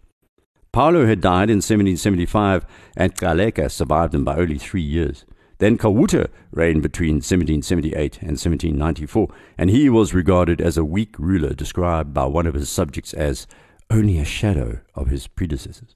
Phalo 0.74 1.06
had 1.06 1.20
died 1.20 1.50
in 1.50 1.58
1775, 1.58 2.64
and 2.96 3.14
Gcaleka 3.14 3.70
survived 3.70 4.14
him 4.14 4.24
by 4.24 4.36
only 4.36 4.58
three 4.58 4.82
years. 4.82 5.24
Then 5.58 5.78
Kawuta 5.78 6.28
reigned 6.50 6.82
between 6.82 7.16
1778 7.16 8.18
and 8.20 8.30
1794, 8.30 9.28
and 9.56 9.70
he 9.70 9.88
was 9.88 10.12
regarded 10.14 10.60
as 10.60 10.76
a 10.76 10.84
weak 10.84 11.14
ruler 11.18 11.52
described 11.52 12.12
by 12.12 12.24
one 12.24 12.46
of 12.48 12.54
his 12.54 12.68
subjects 12.68 13.14
as 13.14 13.46
only 13.90 14.18
a 14.18 14.24
shadow 14.24 14.80
of 14.94 15.08
his 15.08 15.28
predecessors. 15.28 15.94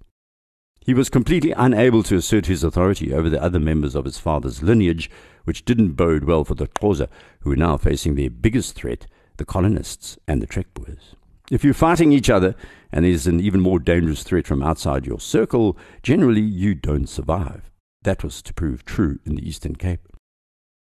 He 0.86 0.94
was 0.94 1.10
completely 1.10 1.50
unable 1.50 2.04
to 2.04 2.14
assert 2.14 2.46
his 2.46 2.62
authority 2.62 3.12
over 3.12 3.28
the 3.28 3.42
other 3.42 3.58
members 3.58 3.96
of 3.96 4.04
his 4.04 4.20
father's 4.20 4.62
lineage, 4.62 5.10
which 5.42 5.64
didn't 5.64 5.94
bode 5.94 6.22
well 6.22 6.44
for 6.44 6.54
the 6.54 6.68
Xhosa, 6.68 7.08
who 7.40 7.50
were 7.50 7.56
now 7.56 7.76
facing 7.76 8.14
their 8.14 8.30
biggest 8.30 8.76
threat 8.76 9.08
the 9.36 9.44
colonists 9.44 10.16
and 10.28 10.40
the 10.40 10.46
Trekboers. 10.46 11.16
If 11.50 11.64
you're 11.64 11.74
fighting 11.74 12.12
each 12.12 12.30
other 12.30 12.54
and 12.92 13.04
there's 13.04 13.26
an 13.26 13.40
even 13.40 13.60
more 13.60 13.80
dangerous 13.80 14.22
threat 14.22 14.46
from 14.46 14.62
outside 14.62 15.06
your 15.06 15.18
circle, 15.18 15.76
generally 16.04 16.40
you 16.40 16.76
don't 16.76 17.08
survive. 17.08 17.68
That 18.02 18.22
was 18.22 18.40
to 18.42 18.54
prove 18.54 18.84
true 18.84 19.18
in 19.26 19.34
the 19.34 19.46
Eastern 19.46 19.74
Cape. 19.74 20.06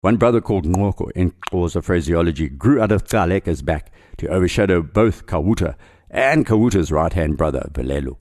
One 0.02 0.18
brother 0.18 0.40
called 0.40 0.66
Ngoko, 0.66 1.10
in 1.16 1.32
Xhosa 1.32 1.84
phraseology, 1.84 2.48
grew 2.48 2.80
out 2.80 2.92
of 2.92 3.06
Gcaleka's 3.06 3.64
back 3.64 3.92
to 4.18 4.28
overshadow 4.28 4.84
both 4.84 5.26
Kawuta 5.26 5.74
and 6.12 6.46
Kawuta's 6.46 6.92
right 6.92 7.12
hand 7.12 7.38
brother, 7.38 7.72
Velelo. 7.74 8.18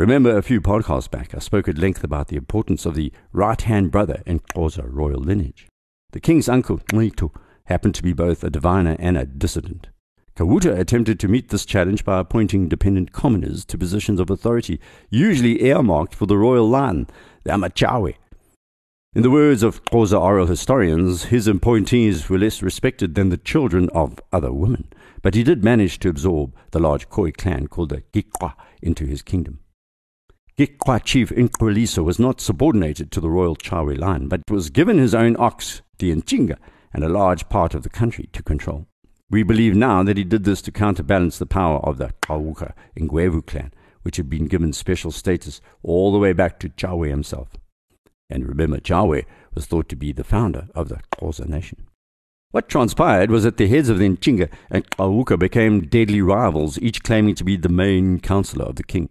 Remember 0.00 0.34
a 0.34 0.42
few 0.42 0.62
podcasts 0.62 1.10
back, 1.10 1.34
I 1.34 1.40
spoke 1.40 1.68
at 1.68 1.76
length 1.76 2.02
about 2.02 2.28
the 2.28 2.36
importance 2.38 2.86
of 2.86 2.94
the 2.94 3.12
right 3.34 3.60
hand 3.60 3.90
brother 3.90 4.22
in 4.24 4.40
Xhosa 4.40 4.88
royal 4.90 5.20
lineage. 5.20 5.68
The 6.12 6.20
king's 6.20 6.48
uncle, 6.48 6.78
Mwitu, 6.90 7.30
happened 7.64 7.94
to 7.96 8.02
be 8.02 8.14
both 8.14 8.42
a 8.42 8.48
diviner 8.48 8.96
and 8.98 9.18
a 9.18 9.26
dissident. 9.26 9.88
Kawuta 10.36 10.74
attempted 10.78 11.20
to 11.20 11.28
meet 11.28 11.50
this 11.50 11.66
challenge 11.66 12.06
by 12.06 12.18
appointing 12.18 12.66
dependent 12.66 13.12
commoners 13.12 13.62
to 13.66 13.76
positions 13.76 14.20
of 14.20 14.30
authority, 14.30 14.80
usually 15.10 15.62
earmarked 15.62 16.14
for 16.14 16.24
the 16.24 16.38
royal 16.38 16.66
line, 16.66 17.06
the 17.44 17.50
amaTshawe. 17.50 18.14
In 19.14 19.20
the 19.20 19.30
words 19.30 19.62
of 19.62 19.84
Xhosa 19.84 20.18
oral 20.18 20.46
historians, 20.46 21.24
his 21.24 21.46
appointees 21.46 22.30
were 22.30 22.38
less 22.38 22.62
respected 22.62 23.16
than 23.16 23.28
the 23.28 23.36
children 23.36 23.90
of 23.90 24.18
other 24.32 24.50
women, 24.50 24.88
but 25.20 25.34
he 25.34 25.42
did 25.42 25.62
manage 25.62 25.98
to 25.98 26.08
absorb 26.08 26.54
the 26.70 26.80
large 26.80 27.10
Khoi 27.10 27.32
clan 27.32 27.66
called 27.66 27.90
the 27.90 28.02
Gikwa 28.14 28.54
into 28.80 29.04
his 29.04 29.20
kingdom. 29.20 29.59
Gikwa 30.58 31.02
chief 31.02 31.30
Inkweliso 31.30 32.04
was 32.04 32.18
not 32.18 32.40
subordinated 32.40 33.10
to 33.12 33.20
the 33.20 33.30
royal 33.30 33.56
Tshawe 33.56 33.96
line, 33.96 34.28
but 34.28 34.42
was 34.50 34.70
given 34.70 34.98
his 34.98 35.14
own 35.14 35.36
ox, 35.38 35.82
Dienchinga, 35.98 36.56
and 36.92 37.04
a 37.04 37.08
large 37.08 37.48
part 37.48 37.74
of 37.74 37.82
the 37.82 37.88
country 37.88 38.28
to 38.32 38.42
control. 38.42 38.86
We 39.30 39.42
believe 39.42 39.76
now 39.76 40.02
that 40.02 40.16
he 40.16 40.24
did 40.24 40.44
this 40.44 40.60
to 40.62 40.72
counterbalance 40.72 41.38
the 41.38 41.46
power 41.46 41.78
of 41.78 41.98
the 41.98 42.12
Kawuka 42.20 42.74
Ngwevu 42.98 43.46
clan, 43.46 43.72
which 44.02 44.16
had 44.16 44.28
been 44.28 44.46
given 44.46 44.72
special 44.72 45.12
status 45.12 45.60
all 45.82 46.12
the 46.12 46.18
way 46.18 46.32
back 46.32 46.58
to 46.60 46.68
Tshawe 46.68 47.08
himself. 47.08 47.50
And 48.28 48.48
remember, 48.48 48.78
Tshawe 48.78 49.24
was 49.54 49.66
thought 49.66 49.88
to 49.88 49.96
be 49.96 50.12
the 50.12 50.24
founder 50.24 50.68
of 50.74 50.88
the 50.88 51.00
Xhosa 51.12 51.48
nation. 51.48 51.86
What 52.50 52.68
transpired 52.68 53.30
was 53.30 53.44
that 53.44 53.56
the 53.56 53.68
heads 53.68 53.88
of 53.88 53.98
the 53.98 54.08
Nchinga 54.08 54.50
and 54.68 54.90
Kawuka 54.90 55.38
became 55.38 55.86
deadly 55.86 56.20
rivals, 56.20 56.78
each 56.80 57.04
claiming 57.04 57.36
to 57.36 57.44
be 57.44 57.56
the 57.56 57.68
main 57.68 58.18
counselor 58.18 58.64
of 58.64 58.76
the 58.76 58.82
king. 58.82 59.08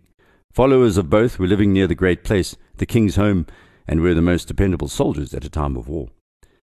Followers 0.51 0.97
of 0.97 1.09
both 1.09 1.37
were 1.37 1.47
living 1.47 1.71
near 1.71 1.85
the 1.85 1.95
great 1.95 2.23
place, 2.23 2.55
the 2.77 2.85
king's 2.85 3.15
home, 3.15 3.45
and 3.87 4.01
were 4.01 4.15
the 4.15 4.21
most 4.21 4.47
dependable 4.47 4.87
soldiers 4.87 5.33
at 5.33 5.45
a 5.45 5.49
time 5.49 5.77
of 5.77 5.87
war. 5.87 6.09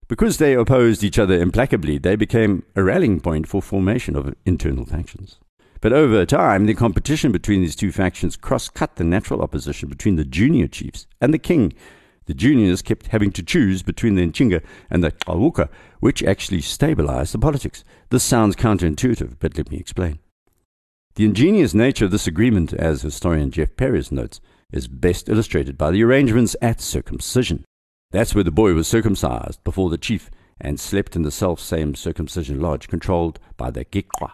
Because 0.08 0.38
they 0.38 0.54
opposed 0.54 1.04
each 1.04 1.20
other 1.20 1.40
implacably, 1.40 1.98
they 1.98 2.16
became 2.16 2.64
a 2.76 2.84
rallying 2.84 3.20
point 3.20 3.48
for 3.48 3.62
formation 3.62 4.16
of 4.16 4.34
internal 4.46 4.86
factions. 4.86 5.40
But 5.82 5.94
over 5.94 6.26
time, 6.26 6.66
the 6.66 6.74
competition 6.74 7.32
between 7.32 7.62
these 7.62 7.76
two 7.76 7.92
factions 7.92 8.36
cross 8.36 8.70
cut 8.70 8.96
the 8.96 9.04
natural 9.04 9.42
opposition 9.42 9.88
between 9.88 10.16
the 10.16 10.26
junior 10.26 10.68
chiefs 10.68 11.06
and 11.22 11.34
the 11.34 11.40
king. 11.40 11.74
The 12.26 12.34
juniors 12.34 12.82
kept 12.82 13.08
having 13.08 13.32
to 13.34 13.44
choose 13.44 13.84
between 13.84 14.16
the 14.16 14.28
Nchinga 14.28 14.64
and 14.90 15.04
the 15.04 15.12
Kawuka, 15.12 15.70
which 16.00 16.24
actually 16.24 16.62
stabilized 16.62 17.34
the 17.34 17.40
politics. 17.40 17.84
This 18.10 18.24
sounds 18.24 18.56
counterintuitive, 18.56 19.36
but 19.40 19.58
let 19.58 19.70
me 19.70 19.78
explain. 19.78 20.20
The 21.16 21.24
ingenious 21.24 21.74
nature 21.74 22.04
of 22.04 22.12
this 22.12 22.28
agreement, 22.28 22.74
as 22.74 23.02
historian 23.02 23.50
Jeff 23.50 23.78
Peires 23.78 24.12
notes, 24.12 24.42
is 24.74 24.90
best 24.90 25.30
illustrated 25.30 25.78
by 25.78 25.92
the 25.92 26.04
arrangements 26.04 26.58
at 26.62 26.82
circumcision. 26.82 27.64
That's 28.12 28.36
where 28.36 28.44
the 28.44 28.52
boy 28.52 28.74
was 28.74 28.90
circumcised 28.90 29.64
before 29.64 29.90
the 29.90 29.98
chief 29.98 30.30
and 30.60 30.78
slept 30.78 31.16
in 31.16 31.22
the 31.22 31.32
self 31.32 31.62
same 31.62 31.96
circumcision 31.96 32.60
lodge 32.60 32.90
controlled 32.90 33.40
by 33.56 33.72
the 33.72 33.86
Gikwa. 33.86 34.32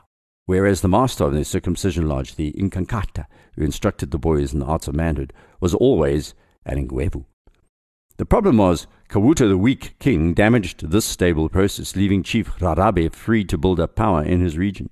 Whereas 0.47 0.81
the 0.81 0.87
master 0.87 1.25
of 1.25 1.33
the 1.33 1.45
circumcision 1.45 2.07
lodge, 2.07 2.33
the 2.33 2.51
Inkankata, 2.53 3.27
who 3.53 3.63
instructed 3.63 4.09
the 4.09 4.17
boys 4.17 4.51
in 4.51 4.59
the 4.59 4.65
arts 4.65 4.87
of 4.87 4.95
manhood, 4.95 5.33
was 5.59 5.75
always 5.75 6.33
an 6.65 6.87
Ngwevu. 6.87 7.25
The 8.17 8.25
problem 8.25 8.57
was, 8.57 8.87
Kawuta 9.07 9.47
the 9.47 9.55
weak 9.55 9.99
king 9.99 10.33
damaged 10.33 10.89
this 10.89 11.05
stable 11.05 11.47
process, 11.47 11.95
leaving 11.95 12.23
Chief 12.23 12.47
Rarabe 12.59 13.13
free 13.13 13.43
to 13.45 13.57
build 13.59 13.79
up 13.79 13.95
power 13.95 14.23
in 14.23 14.41
his 14.41 14.57
region. 14.57 14.89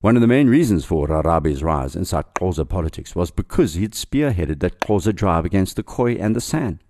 One 0.00 0.14
of 0.14 0.20
the 0.20 0.28
main 0.28 0.48
reasons 0.48 0.84
for 0.84 1.06
Rarabe's 1.06 1.62
rise 1.62 1.96
inside 1.96 2.26
Xhosa 2.34 2.68
politics 2.68 3.16
was 3.16 3.30
because 3.30 3.74
he 3.74 3.82
had 3.82 3.92
spearheaded 3.92 4.60
that 4.60 4.78
Xhosa 4.80 5.14
drive 5.14 5.46
against 5.46 5.76
the 5.76 5.82
Khoi 5.82 6.16
and 6.16 6.36
the 6.36 6.40
San. 6.40 6.80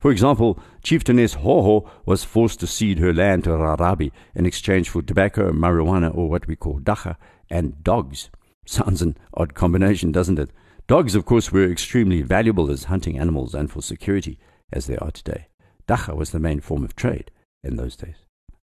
For 0.00 0.10
example, 0.10 0.58
Chieftainess 0.82 1.36
Hoho 1.36 1.86
was 2.06 2.24
forced 2.24 2.58
to 2.60 2.66
cede 2.66 2.98
her 2.98 3.12
land 3.12 3.44
to 3.44 3.50
Rarabe 3.50 4.10
in 4.34 4.46
exchange 4.46 4.88
for 4.88 5.02
tobacco, 5.02 5.52
marijuana, 5.52 6.16
or 6.16 6.30
what 6.30 6.46
we 6.46 6.56
call 6.56 6.80
dagga, 6.80 7.16
and 7.50 7.84
dogs. 7.84 8.30
Sounds 8.64 9.02
an 9.02 9.18
odd 9.34 9.52
combination, 9.52 10.10
doesn't 10.10 10.38
it? 10.38 10.50
Dogs, 10.86 11.14
of 11.14 11.26
course, 11.26 11.52
were 11.52 11.70
extremely 11.70 12.22
valuable 12.22 12.70
as 12.70 12.84
hunting 12.84 13.18
animals 13.18 13.54
and 13.54 13.70
for 13.70 13.82
security, 13.82 14.38
as 14.72 14.86
they 14.86 14.96
are 14.96 15.10
today. 15.10 15.48
Dacha 15.86 16.14
was 16.14 16.30
the 16.30 16.40
main 16.40 16.60
form 16.60 16.84
of 16.84 16.96
trade 16.96 17.30
in 17.62 17.76
those 17.76 17.96
days. 17.96 18.16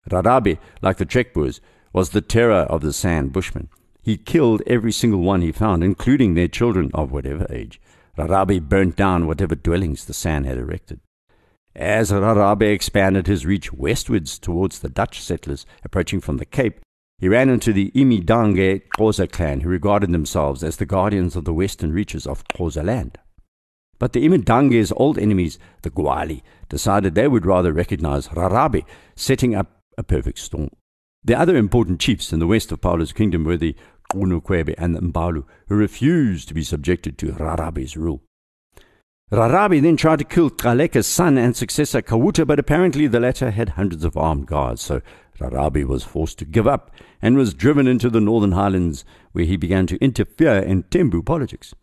Rarabe, 0.10 0.58
like 0.82 0.98
the 0.98 1.05
Trekboers, 1.05 1.60
was 1.96 2.10
the 2.10 2.20
terror 2.20 2.68
of 2.70 2.82
the 2.82 2.92
San 2.92 3.30
Bushmen. 3.30 3.70
He 4.04 4.18
killed 4.18 4.62
every 4.68 4.92
single 4.92 5.22
one 5.22 5.42
he 5.42 5.54
found, 5.54 5.82
including 5.82 6.34
their 6.34 6.50
children 6.50 6.92
of 6.94 7.10
whatever 7.10 7.48
age. 7.50 7.80
Rarabe 8.18 8.60
burnt 8.68 8.98
down 8.98 9.28
whatever 9.28 9.56
dwellings 9.56 10.04
the 10.04 10.14
San 10.14 10.44
had 10.44 10.58
erected. 10.58 11.00
As 11.74 12.12
Rarabe 12.12 12.64
expanded 12.64 13.28
his 13.28 13.46
reach 13.46 13.72
westwards 13.72 14.38
towards 14.38 14.80
the 14.80 14.90
Dutch 14.90 15.22
settlers 15.22 15.66
approaching 15.86 16.20
from 16.20 16.36
the 16.36 16.44
Cape, 16.44 16.82
he 17.18 17.30
ran 17.30 17.48
into 17.48 17.72
the 17.72 17.92
Imidange 17.92 18.82
Xhosa 18.98 19.32
clan, 19.32 19.62
who 19.62 19.70
regarded 19.70 20.12
themselves 20.12 20.66
as 20.66 20.75
the 20.75 20.86
guardians 20.86 21.38
of 21.38 21.46
the 21.46 21.54
western 21.54 21.94
reaches 21.94 22.28
of 22.28 22.46
Xhosa 22.50 22.84
land. 22.84 23.18
But 24.00 24.12
the 24.12 24.28
Imidange's 24.28 24.92
old 24.98 25.18
enemies, 25.18 25.58
the 25.84 25.92
Gwali, 25.92 26.42
decided 26.68 27.16
they 27.16 27.30
would 27.30 27.46
rather 27.46 27.72
recognize 27.72 28.28
Rarabe, 28.28 28.84
setting 29.16 29.56
up 29.56 29.80
a 29.98 30.04
perfect 30.04 30.40
storm. 30.40 30.72
The 31.25 31.38
other 31.38 31.58
important 31.58 32.00
chiefs 32.00 32.32
in 32.32 32.38
the 32.38 32.46
west 32.46 32.72
of 32.72 32.82
Phalo's 32.82 33.12
kingdom 33.12 33.46
were 33.46 33.58
the 33.58 33.75
Qunuquebe 34.13 34.75
and 34.77 34.96
the 34.96 35.01
Mbalu, 35.01 35.44
who 35.67 35.75
refused 35.75 36.48
to 36.48 36.53
be 36.53 36.62
subjected 36.62 37.17
to 37.17 37.32
Rarabe's 37.32 37.98
rule. 37.98 38.22
Rarabe 39.32 39.82
then 39.82 39.98
tried 39.98 40.20
to 40.20 40.24
kill 40.24 40.51
Gcaleka's 40.51 41.08
son 41.08 41.39
and 41.39 41.55
successor 41.55 42.03
Kawuta, 42.03 42.46
but 42.46 42.60
apparently 42.60 43.08
the 43.08 43.20
latter 43.20 43.50
had 43.50 43.70
hundreds 43.70 44.05
of 44.05 44.15
armed 44.15 44.46
guards, 44.46 44.84
so 44.84 45.01
Rarabe 45.39 45.86
was 45.86 46.03
forced 46.03 46.38
to 46.39 46.46
give 46.46 46.67
up 46.67 46.91
and 47.24 47.36
was 47.36 47.55
driven 47.55 47.88
into 47.88 48.12
the 48.12 48.22
northern 48.22 48.51
highlands, 48.51 49.03
where 49.32 49.46
he 49.46 49.58
began 49.58 49.88
to 49.88 49.98
interfere 49.98 50.60
in 50.60 50.84
Tembu 50.84 51.25
politics. 51.25 51.74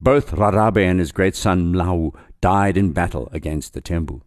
Both 0.00 0.32
Rarabe 0.32 0.84
and 0.84 0.98
his 0.98 1.12
great 1.12 1.36
son 1.36 1.72
Mlau 1.72 2.14
died 2.40 2.76
in 2.76 2.92
battle 2.92 3.28
against 3.30 3.74
the 3.74 3.80
Tembu. 3.80 4.22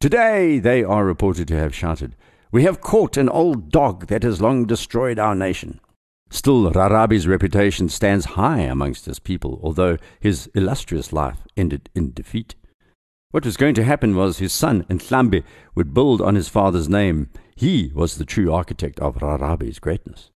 Today 0.00 0.58
they 0.58 0.82
are 0.82 1.04
reported 1.04 1.46
to 1.48 1.56
have 1.56 1.72
shouted, 1.72 2.16
We 2.52 2.62
have 2.62 2.80
caught 2.80 3.16
an 3.16 3.28
old 3.28 3.70
dog 3.70 4.06
that 4.06 4.22
has 4.22 4.40
long 4.40 4.66
destroyed 4.66 5.18
our 5.18 5.34
nation. 5.34 5.80
Still, 6.30 6.70
Rarabe's 6.72 7.26
reputation 7.26 7.88
stands 7.88 8.24
high 8.24 8.60
amongst 8.60 9.06
his 9.06 9.18
people, 9.18 9.60
although 9.62 9.96
his 10.20 10.50
illustrious 10.54 11.12
life 11.12 11.38
ended 11.56 11.88
in 11.94 12.12
defeat. 12.12 12.54
What 13.30 13.44
was 13.44 13.56
going 13.56 13.74
to 13.74 13.84
happen 13.84 14.16
was 14.16 14.38
his 14.38 14.52
son, 14.52 14.84
Ndlambe, 14.84 15.44
would 15.74 15.94
build 15.94 16.20
on 16.20 16.34
his 16.34 16.48
father's 16.48 16.88
name. 16.88 17.30
He 17.54 17.92
was 17.94 18.16
the 18.16 18.24
true 18.24 18.52
architect 18.52 18.98
of 19.00 19.16
Rarabe's 19.16 19.78
greatness. 19.78 20.30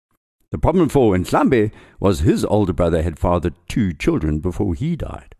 The 0.51 0.59
problem 0.59 0.89
for 0.89 1.15
Ndlambe 1.17 1.71
was 2.01 2.21
his 2.21 2.45
older 2.45 2.73
brother 2.73 3.03
had 3.03 3.19
fathered 3.19 3.55
two 3.69 3.93
children 3.93 4.41
before 4.41 4.75
he 4.75 4.97
died. 4.97 5.35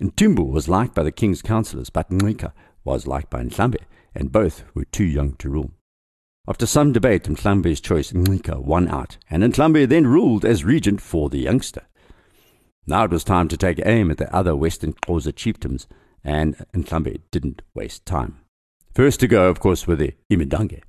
Ntumbu 0.00 0.50
was 0.50 0.68
liked 0.68 0.94
by 0.94 1.02
the 1.02 1.12
king's 1.12 1.42
councillors, 1.42 1.90
but 1.90 2.10
Ngqika 2.10 2.52
was 2.84 3.06
liked 3.06 3.30
by 3.30 3.42
Ndlambe, 3.42 3.80
and 4.14 4.32
both 4.32 4.64
were 4.74 4.84
too 4.84 5.04
young 5.04 5.34
to 5.34 5.48
rule. 5.48 5.72
After 6.46 6.66
some 6.66 6.92
debate, 6.92 7.24
Ndlambe's 7.24 7.80
choice, 7.80 8.12
Ngqika, 8.12 8.62
won 8.62 8.88
out, 8.88 9.16
and 9.30 9.42
Ndlambe 9.42 9.88
then 9.88 10.06
ruled 10.06 10.44
as 10.44 10.64
regent 10.64 11.00
for 11.00 11.30
the 11.30 11.38
youngster. 11.38 11.82
Now 12.86 13.04
it 13.04 13.10
was 13.10 13.24
time 13.24 13.48
to 13.48 13.56
take 13.56 13.80
aim 13.84 14.10
at 14.10 14.18
the 14.18 14.34
other 14.34 14.54
Western 14.54 14.92
Xhosa 14.92 15.34
chieftains, 15.34 15.86
and 16.22 16.56
Ndlambe 16.74 17.22
didn't 17.30 17.62
waste 17.74 18.04
time. 18.04 18.40
First 18.94 19.20
to 19.20 19.26
go, 19.26 19.48
of 19.48 19.58
course, 19.58 19.86
were 19.86 19.96
the 19.96 20.12
Imidange. 20.30 20.82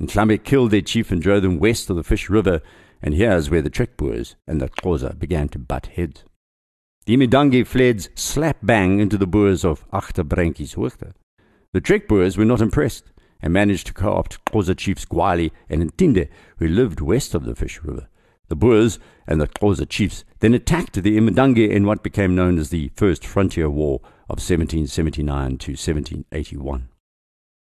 Ndlambe 0.00 0.42
killed 0.42 0.70
their 0.70 0.80
chief 0.80 1.12
and 1.12 1.22
drove 1.22 1.42
them 1.42 1.58
west 1.58 1.90
of 1.90 1.96
the 1.96 2.02
Fish 2.02 2.30
River, 2.30 2.62
and 3.02 3.14
here's 3.14 3.50
where 3.50 3.62
the 3.62 3.70
Trek 3.70 3.90
and 4.00 4.60
the 4.60 4.68
Xhosa 4.68 5.18
began 5.18 5.48
to 5.50 5.58
butt 5.58 5.86
heads. 5.86 6.24
The 7.04 7.16
Imidange 7.16 7.66
fled 7.66 8.08
slap 8.18 8.56
bang 8.62 8.98
into 8.98 9.18
the 9.18 9.26
Boers 9.26 9.64
of 9.64 9.88
Agterbruintjieshoogte. 9.90 11.12
The 11.74 11.80
Trek 11.80 12.06
Boers 12.06 12.38
were 12.38 12.44
not 12.44 12.60
impressed 12.60 13.10
and 13.42 13.52
managed 13.52 13.88
to 13.88 13.92
co-opt 13.92 14.44
Xhosa 14.44 14.76
chiefs 14.78 15.04
Gwali 15.04 15.50
and 15.68 15.82
Ntinde, 15.82 16.28
who 16.58 16.68
lived 16.68 17.00
west 17.00 17.34
of 17.34 17.44
the 17.44 17.56
Fish 17.56 17.82
River. 17.82 18.06
The 18.46 18.54
Boers 18.54 19.00
and 19.26 19.40
the 19.40 19.48
Xhosa 19.48 19.88
chiefs 19.88 20.24
then 20.38 20.54
attacked 20.54 21.02
the 21.02 21.18
Imidange 21.18 21.68
in 21.68 21.84
what 21.84 22.04
became 22.04 22.36
known 22.36 22.60
as 22.60 22.70
the 22.70 22.92
First 22.94 23.26
Frontier 23.26 23.68
War 23.68 23.98
of 24.30 24.38
1779 24.38 25.58
to 25.58 25.72
1781. 25.72 26.88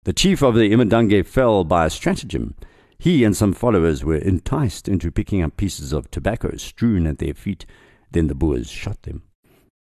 The 0.03 0.13
chief 0.13 0.43
of 0.43 0.53
the 0.53 0.71
Imidange 0.71 1.25
fell 1.25 1.63
by 1.63 1.88
a 1.88 1.89
stratagem. 1.89 2.53
He 2.99 3.23
and 3.23 3.36
some 3.36 3.51
followers 3.51 4.05
were 4.05 4.17
enticed 4.17 4.88
into 4.88 5.10
picking 5.10 5.41
up 5.41 5.57
pieces 5.57 5.91
of 5.91 6.12
tobacco 6.12 6.55
strewn 6.57 7.07
at 7.07 7.17
their 7.17 7.33
feet. 7.33 7.65
Then 8.12 8.27
the 8.27 8.36
Boers 8.36 8.69
shot 8.69 9.01
them. 9.01 9.23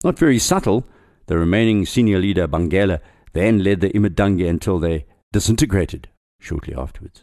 Not 0.06 0.18
very 0.18 0.40
subtle, 0.40 0.86
the 1.26 1.38
remaining 1.38 1.86
senior 1.86 2.20
leader, 2.20 2.48
Bangela, 2.48 3.02
then 3.36 3.62
led 3.62 3.82
the 3.82 3.90
Imidange 3.90 4.50
until 4.50 4.80
they 4.80 5.06
disintegrated 5.34 6.08
shortly 6.40 6.74
afterwards. 6.74 7.22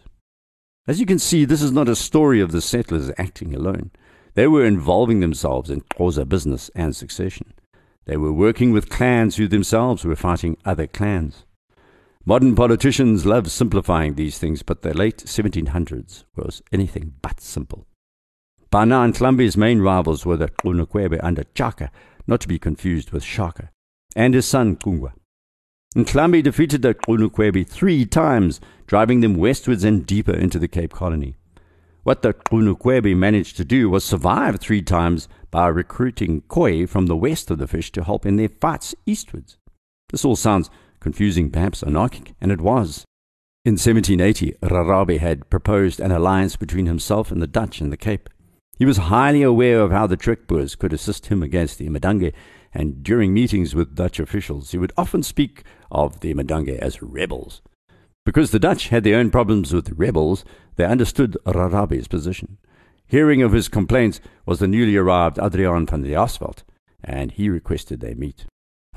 As 0.86 1.00
you 1.00 1.06
can 1.06 1.18
see, 1.18 1.46
this 1.46 1.62
is 1.62 1.72
not 1.72 1.88
a 1.88 1.96
story 1.96 2.38
of 2.42 2.52
the 2.52 2.60
settlers 2.60 3.10
acting 3.16 3.54
alone. 3.54 3.90
They 4.34 4.46
were 4.46 4.66
involving 4.66 5.20
themselves 5.20 5.70
in 5.70 5.80
Xhosa 5.80 6.28
business 6.28 6.70
and 6.74 6.94
succession. 6.94 7.54
They 8.04 8.18
were 8.18 8.32
working 8.32 8.72
with 8.72 8.90
clans 8.90 9.36
who 9.36 9.48
themselves 9.48 10.04
were 10.04 10.14
fighting 10.14 10.58
other 10.66 10.86
clans. 10.86 11.46
Modern 12.26 12.54
politicians 12.54 13.24
love 13.24 13.50
simplifying 13.50 14.14
these 14.14 14.38
things, 14.38 14.62
but 14.62 14.82
the 14.82 14.92
late 14.92 15.24
1700s 15.24 16.24
was 16.36 16.62
anything 16.72 17.14
but 17.22 17.40
simple. 17.40 17.86
By 18.70 18.84
now, 18.84 19.06
Ndlambe's 19.06 19.56
main 19.56 19.80
rivals 19.80 20.26
were 20.26 20.36
the 20.36 20.48
Qunuquebe 20.48 21.20
under 21.22 21.44
Chaka, 21.54 21.90
not 22.26 22.42
to 22.42 22.48
be 22.48 22.58
confused 22.58 23.12
with 23.12 23.24
Shaka, 23.24 23.70
and 24.14 24.34
his 24.34 24.46
son 24.46 24.76
Kungwa. 24.76 25.12
Ndlambe 25.94 26.42
defeated 26.42 26.80
the 26.80 26.94
Qunuquebe 26.94 27.66
three 27.66 28.06
times, 28.06 28.60
driving 28.86 29.20
them 29.20 29.34
westwards 29.34 29.84
and 29.84 30.06
deeper 30.06 30.32
into 30.32 30.58
the 30.58 30.68
Cape 30.68 30.94
Colony. 30.94 31.36
What 32.02 32.22
the 32.22 32.32
Qunuquebe 32.32 33.14
managed 33.14 33.58
to 33.58 33.64
do 33.64 33.90
was 33.90 34.02
survive 34.02 34.58
three 34.58 34.80
times 34.80 35.28
by 35.50 35.68
recruiting 35.68 36.42
Khoi 36.48 36.86
from 36.86 37.06
the 37.06 37.16
west 37.16 37.50
of 37.50 37.58
the 37.58 37.68
fish 37.68 37.92
to 37.92 38.04
help 38.04 38.24
in 38.24 38.36
their 38.36 38.48
fights 38.48 38.94
eastwards. 39.04 39.58
This 40.10 40.24
all 40.24 40.34
sounds 40.34 40.70
confusing, 40.98 41.50
perhaps 41.50 41.82
anarchic, 41.82 42.34
and 42.40 42.50
it 42.50 42.60
was. 42.60 43.04
In 43.64 43.72
1780, 43.74 44.54
Rarabe 44.62 45.18
had 45.18 45.50
proposed 45.50 46.00
an 46.00 46.10
alliance 46.10 46.56
between 46.56 46.86
himself 46.86 47.30
and 47.30 47.42
the 47.42 47.46
Dutch 47.46 47.80
in 47.80 47.90
the 47.90 47.96
Cape. 47.96 48.28
He 48.78 48.84
was 48.84 48.96
highly 48.96 49.42
aware 49.42 49.80
of 49.80 49.92
how 49.92 50.06
the 50.06 50.16
Trek 50.16 50.46
Boers 50.48 50.74
could 50.74 50.92
assist 50.92 51.26
him 51.26 51.42
against 51.42 51.78
the 51.78 51.86
Imidange, 51.86 52.32
and 52.74 53.02
during 53.04 53.32
meetings 53.32 53.74
with 53.74 53.94
Dutch 53.94 54.18
officials, 54.18 54.72
he 54.72 54.78
would 54.78 54.92
often 54.96 55.22
speak 55.22 55.62
of 55.92 56.20
the 56.20 56.34
Imidange 56.34 56.76
as 56.78 57.00
rebels. 57.00 57.62
Because 58.26 58.50
the 58.50 58.58
Dutch 58.58 58.88
had 58.88 59.04
their 59.04 59.18
own 59.18 59.30
problems 59.30 59.72
with 59.72 59.98
rebels, 59.98 60.44
they 60.76 60.84
understood 60.84 61.36
Rarabe's 61.46 62.08
position. 62.08 62.58
Hearing 63.06 63.42
of 63.42 63.52
his 63.52 63.68
complaints 63.68 64.20
was 64.46 64.58
the 64.58 64.66
newly 64.66 64.96
arrived 64.96 65.36
Adriaan 65.36 65.88
van 65.88 66.02
Jaarsveld, 66.04 66.62
and 67.04 67.30
he 67.30 67.48
requested 67.48 68.00
they 68.00 68.14
meet. 68.14 68.46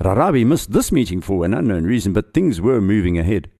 Rarabe 0.00 0.46
missed 0.46 0.72
this 0.72 0.90
meeting 0.92 1.20
for 1.20 1.44
an 1.44 1.54
unknown 1.54 1.84
reason, 1.84 2.12
but 2.12 2.34
things 2.34 2.60
were 2.60 2.80
moving 2.80 3.18
ahead. 3.18 3.50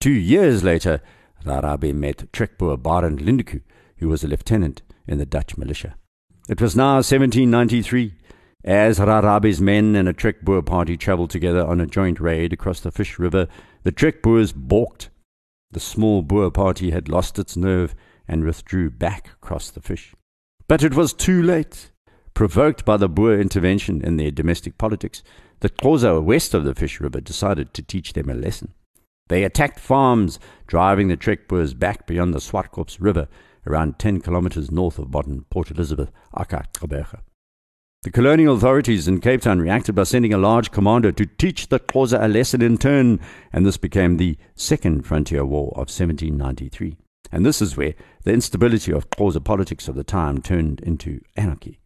Two 0.00 0.10
years 0.10 0.64
later, 0.64 1.00
Rarabe 1.44 1.94
met 1.94 2.32
Trekboer 2.32 2.76
Barend 2.78 3.20
Lindeque, 3.20 3.62
who 3.98 4.08
was 4.08 4.24
a 4.24 4.28
lieutenant 4.28 4.82
in 5.06 5.18
the 5.18 5.26
Dutch 5.26 5.56
militia. 5.56 5.96
It 6.48 6.60
was 6.60 6.74
now 6.74 6.94
1793. 6.96 8.14
As 8.62 8.98
Rarabe's 8.98 9.60
men 9.60 9.96
and 9.96 10.06
a 10.06 10.12
Trek 10.12 10.42
Boer 10.42 10.60
party 10.60 10.98
travelled 10.98 11.30
together 11.30 11.64
on 11.66 11.80
a 11.80 11.86
joint 11.86 12.20
raid 12.20 12.52
across 12.52 12.80
the 12.80 12.90
Fish 12.90 13.18
River, 13.18 13.48
the 13.84 13.92
Trek 13.92 14.20
Boers 14.20 14.52
balked. 14.52 15.08
The 15.70 15.80
small 15.80 16.20
Boer 16.20 16.50
party 16.50 16.90
had 16.90 17.08
lost 17.08 17.38
its 17.38 17.56
nerve 17.56 17.94
and 18.28 18.44
withdrew 18.44 18.90
back 18.90 19.30
across 19.32 19.70
the 19.70 19.80
fish. 19.80 20.14
But 20.68 20.82
it 20.82 20.94
was 20.94 21.14
too 21.14 21.42
late. 21.42 21.90
Provoked 22.34 22.84
by 22.84 22.98
the 22.98 23.08
Boer 23.08 23.40
intervention 23.40 24.02
in 24.02 24.18
their 24.18 24.30
domestic 24.30 24.76
politics, 24.76 25.22
the 25.60 25.70
Xhosa 25.70 26.22
west 26.22 26.52
of 26.52 26.64
the 26.64 26.74
Fish 26.74 27.00
River 27.00 27.20
decided 27.20 27.72
to 27.72 27.82
teach 27.82 28.12
them 28.12 28.28
a 28.28 28.34
lesson. 28.34 28.74
They 29.28 29.44
attacked 29.44 29.80
farms, 29.80 30.38
driving 30.66 31.08
the 31.08 31.16
Trek 31.16 31.48
Boers 31.48 31.72
back 31.72 32.06
beyond 32.06 32.34
the 32.34 32.40
Swartkops 32.40 32.98
River, 33.00 33.26
around 33.66 33.98
10 33.98 34.20
kilometers 34.20 34.70
north 34.70 34.98
of 34.98 35.12
modern 35.12 35.44
Port 35.50 35.70
Elizabeth, 35.70 36.10
Gqeberha. 36.34 37.20
The 38.02 38.10
colonial 38.10 38.56
authorities 38.56 39.06
in 39.06 39.20
Cape 39.20 39.42
Town 39.42 39.60
reacted 39.60 39.94
by 39.94 40.04
sending 40.04 40.32
a 40.32 40.38
large 40.38 40.70
commando 40.70 41.10
to 41.10 41.26
teach 41.26 41.68
the 41.68 41.78
Xhosa 41.78 42.24
a 42.24 42.28
lesson 42.28 42.62
in 42.62 42.78
turn, 42.78 43.20
and 43.52 43.66
this 43.66 43.76
became 43.76 44.16
the 44.16 44.38
Second 44.54 45.04
Frontier 45.04 45.44
War 45.44 45.68
of 45.72 45.90
1793. 45.90 46.96
And 47.30 47.44
this 47.44 47.60
is 47.60 47.76
where 47.76 47.94
the 48.24 48.32
instability 48.32 48.90
of 48.90 49.10
Xhosa 49.10 49.44
politics 49.44 49.86
of 49.86 49.96
the 49.96 50.02
time 50.02 50.40
turned 50.40 50.80
into 50.80 51.20
anarchy. 51.36 51.78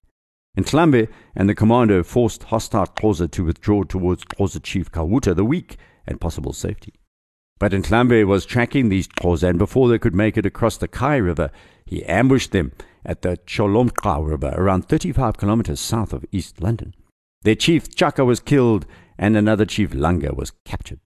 In 0.56 0.62
Ndlambe 0.62 1.08
and 1.34 1.48
the 1.48 1.54
commando 1.56 2.04
forced 2.04 2.44
hostile 2.44 2.86
Xhosa 2.86 3.28
to 3.32 3.44
withdraw 3.44 3.82
towards 3.82 4.24
Xhosa 4.24 4.62
chief 4.62 4.92
Kawuta, 4.92 5.34
the 5.34 5.44
weak 5.44 5.78
and 6.06 6.20
possible 6.20 6.52
safety. 6.52 6.94
But 7.58 7.72
Ndlambe 7.72 8.24
was 8.24 8.46
tracking 8.46 8.88
these 8.88 9.08
Xhosa, 9.08 9.48
and 9.48 9.58
before 9.58 9.88
they 9.88 9.98
could 9.98 10.14
make 10.14 10.36
it 10.36 10.46
across 10.46 10.76
the 10.76 10.86
Kei 10.86 11.20
River, 11.20 11.50
he 11.94 12.04
ambushed 12.04 12.52
them 12.52 12.72
at 13.04 13.22
the 13.22 13.38
Cholomka 13.46 14.26
River, 14.26 14.54
around 14.56 14.88
35 14.88 15.36
kilometers 15.36 15.80
south 15.80 16.12
of 16.12 16.24
East 16.32 16.60
London. 16.60 16.94
Their 17.42 17.54
chief 17.54 17.94
Chaka 17.94 18.24
was 18.24 18.40
killed, 18.40 18.86
and 19.18 19.36
another 19.36 19.64
chief 19.64 19.90
Langa 19.90 20.34
was 20.34 20.52
captured. 20.64 21.00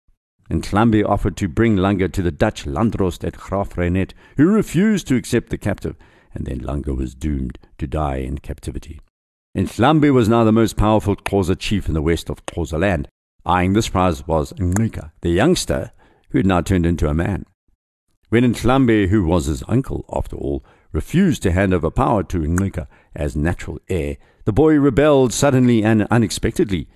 Ndlambe 0.50 1.04
offered 1.04 1.36
to 1.36 1.48
bring 1.48 1.76
Langa 1.76 2.10
to 2.12 2.22
the 2.22 2.30
Dutch 2.30 2.64
Landdrost 2.64 3.24
at 3.24 3.34
Graaff-Reinet, 3.34 4.12
who 4.36 4.48
refused 4.48 5.06
to 5.08 5.16
accept 5.16 5.50
the 5.50 5.58
captive, 5.58 5.96
and 6.34 6.46
then 6.46 6.60
Langa 6.60 6.96
was 6.96 7.14
doomed 7.14 7.58
to 7.76 7.86
die 7.86 8.16
in 8.16 8.38
captivity. 8.38 9.00
Ndlambe 9.56 10.12
was 10.12 10.28
now 10.28 10.44
the 10.44 10.52
most 10.52 10.76
powerful 10.76 11.16
Xhosa 11.16 11.58
chief 11.58 11.88
in 11.88 11.94
the 11.94 12.02
west 12.02 12.30
of 12.30 12.46
Xhosa 12.46 12.80
land, 12.80 13.08
Eyeing 13.48 13.72
this 13.72 13.88
prize 13.88 14.26
was 14.26 14.52
Ngqika, 14.52 15.12
the 15.22 15.30
youngster 15.30 15.92
who 16.30 16.38
had 16.38 16.46
now 16.46 16.60
turned 16.60 16.84
into 16.84 17.08
a 17.08 17.14
man. 17.14 17.46
When 18.28 18.44
Ndlambe, 18.44 19.08
who 19.08 19.24
was 19.24 19.46
his 19.46 19.62
uncle 19.66 20.04
after 20.12 20.36
all, 20.36 20.62
refused 20.92 21.42
to 21.42 21.52
hand 21.52 21.74
over 21.74 21.90
power 21.90 22.22
to 22.24 22.38
Ngqika 22.38 22.86
as 23.14 23.36
natural 23.36 23.78
heir, 23.88 24.16
the 24.44 24.52
boy 24.52 24.74
rebelled 24.74 25.32
suddenly 25.32 25.84
and 25.84 26.06
unexpectedly. 26.10 26.88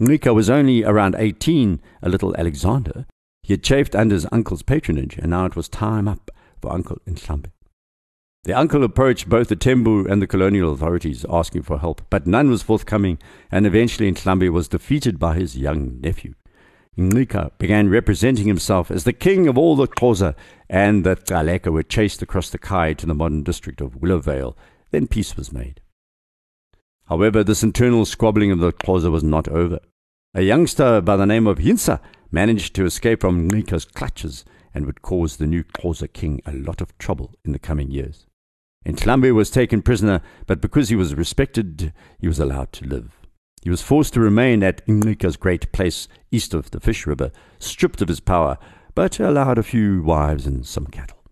Ngqika 0.00 0.34
was 0.34 0.50
only 0.50 0.82
around 0.84 1.14
18, 1.18 1.80
a 2.02 2.08
little 2.08 2.34
Alexander. 2.36 3.06
He 3.42 3.52
had 3.52 3.62
chafed 3.62 3.94
under 3.94 4.14
his 4.14 4.26
uncle's 4.32 4.62
patronage, 4.62 5.16
and 5.16 5.30
now 5.30 5.46
it 5.46 5.56
was 5.56 5.68
time 5.68 6.08
up 6.08 6.30
for 6.60 6.72
Uncle 6.72 6.98
Ndlambe. 7.06 7.50
The 8.44 8.54
uncle 8.54 8.82
approached 8.84 9.28
both 9.28 9.48
the 9.48 9.56
Tembu 9.56 10.10
and 10.10 10.22
the 10.22 10.26
colonial 10.26 10.72
authorities 10.72 11.26
asking 11.28 11.62
for 11.62 11.78
help, 11.78 12.00
but 12.08 12.26
none 12.26 12.48
was 12.48 12.62
forthcoming, 12.62 13.18
and 13.52 13.66
eventually 13.66 14.10
Ndlambe 14.10 14.50
was 14.50 14.68
defeated 14.68 15.18
by 15.18 15.34
his 15.34 15.58
young 15.58 16.00
nephew. 16.00 16.34
Ngqika 16.98 17.52
began 17.58 17.88
representing 17.88 18.46
himself 18.46 18.90
as 18.90 19.04
the 19.04 19.12
king 19.12 19.46
of 19.46 19.56
all 19.56 19.76
the 19.76 19.86
Xhosa, 19.86 20.34
and 20.68 21.04
the 21.04 21.16
Gcaleka 21.16 21.72
were 21.72 21.82
chased 21.82 22.20
across 22.20 22.50
the 22.50 22.58
Kei 22.58 22.94
to 22.94 23.06
the 23.06 23.14
modern 23.14 23.42
district 23.42 23.80
of 23.80 24.00
Willowvale. 24.00 24.56
Then 24.90 25.06
peace 25.06 25.36
was 25.36 25.52
made. 25.52 25.80
However, 27.06 27.42
this 27.42 27.62
internal 27.62 28.04
squabbling 28.04 28.50
of 28.50 28.58
the 28.58 28.72
Xhosa 28.72 29.10
was 29.10 29.24
not 29.24 29.48
over. 29.48 29.80
A 30.34 30.42
youngster 30.42 31.00
by 31.00 31.16
the 31.16 31.26
name 31.26 31.46
of 31.46 31.58
Hintsa 31.58 32.00
managed 32.30 32.74
to 32.74 32.84
escape 32.84 33.20
from 33.20 33.48
Ngqika's 33.48 33.84
clutches 33.84 34.44
and 34.74 34.86
would 34.86 35.02
cause 35.02 35.36
the 35.36 35.46
new 35.46 35.64
Xhosa 35.64 36.12
king 36.12 36.40
a 36.46 36.52
lot 36.52 36.80
of 36.80 36.96
trouble 36.98 37.34
in 37.44 37.52
the 37.52 37.58
coming 37.58 37.90
years. 37.90 38.26
Ndlambe 38.86 39.34
was 39.34 39.50
taken 39.50 39.82
prisoner, 39.82 40.22
but 40.46 40.60
because 40.60 40.88
he 40.88 40.96
was 40.96 41.14
respected, 41.14 41.92
he 42.18 42.28
was 42.28 42.38
allowed 42.38 42.72
to 42.72 42.86
live. 42.86 43.19
He 43.62 43.70
was 43.70 43.82
forced 43.82 44.14
to 44.14 44.20
remain 44.20 44.62
at 44.62 44.86
Ngqika's 44.86 45.36
great 45.36 45.70
place 45.72 46.08
east 46.30 46.54
of 46.54 46.70
the 46.70 46.80
Fish 46.80 47.06
River, 47.06 47.30
stripped 47.58 48.00
of 48.00 48.08
his 48.08 48.20
power, 48.20 48.56
but 48.94 49.20
allowed 49.20 49.58
a 49.58 49.62
few 49.62 50.02
wives 50.02 50.46
and 50.46 50.66
some 50.66 50.86
cattle. 50.86 51.22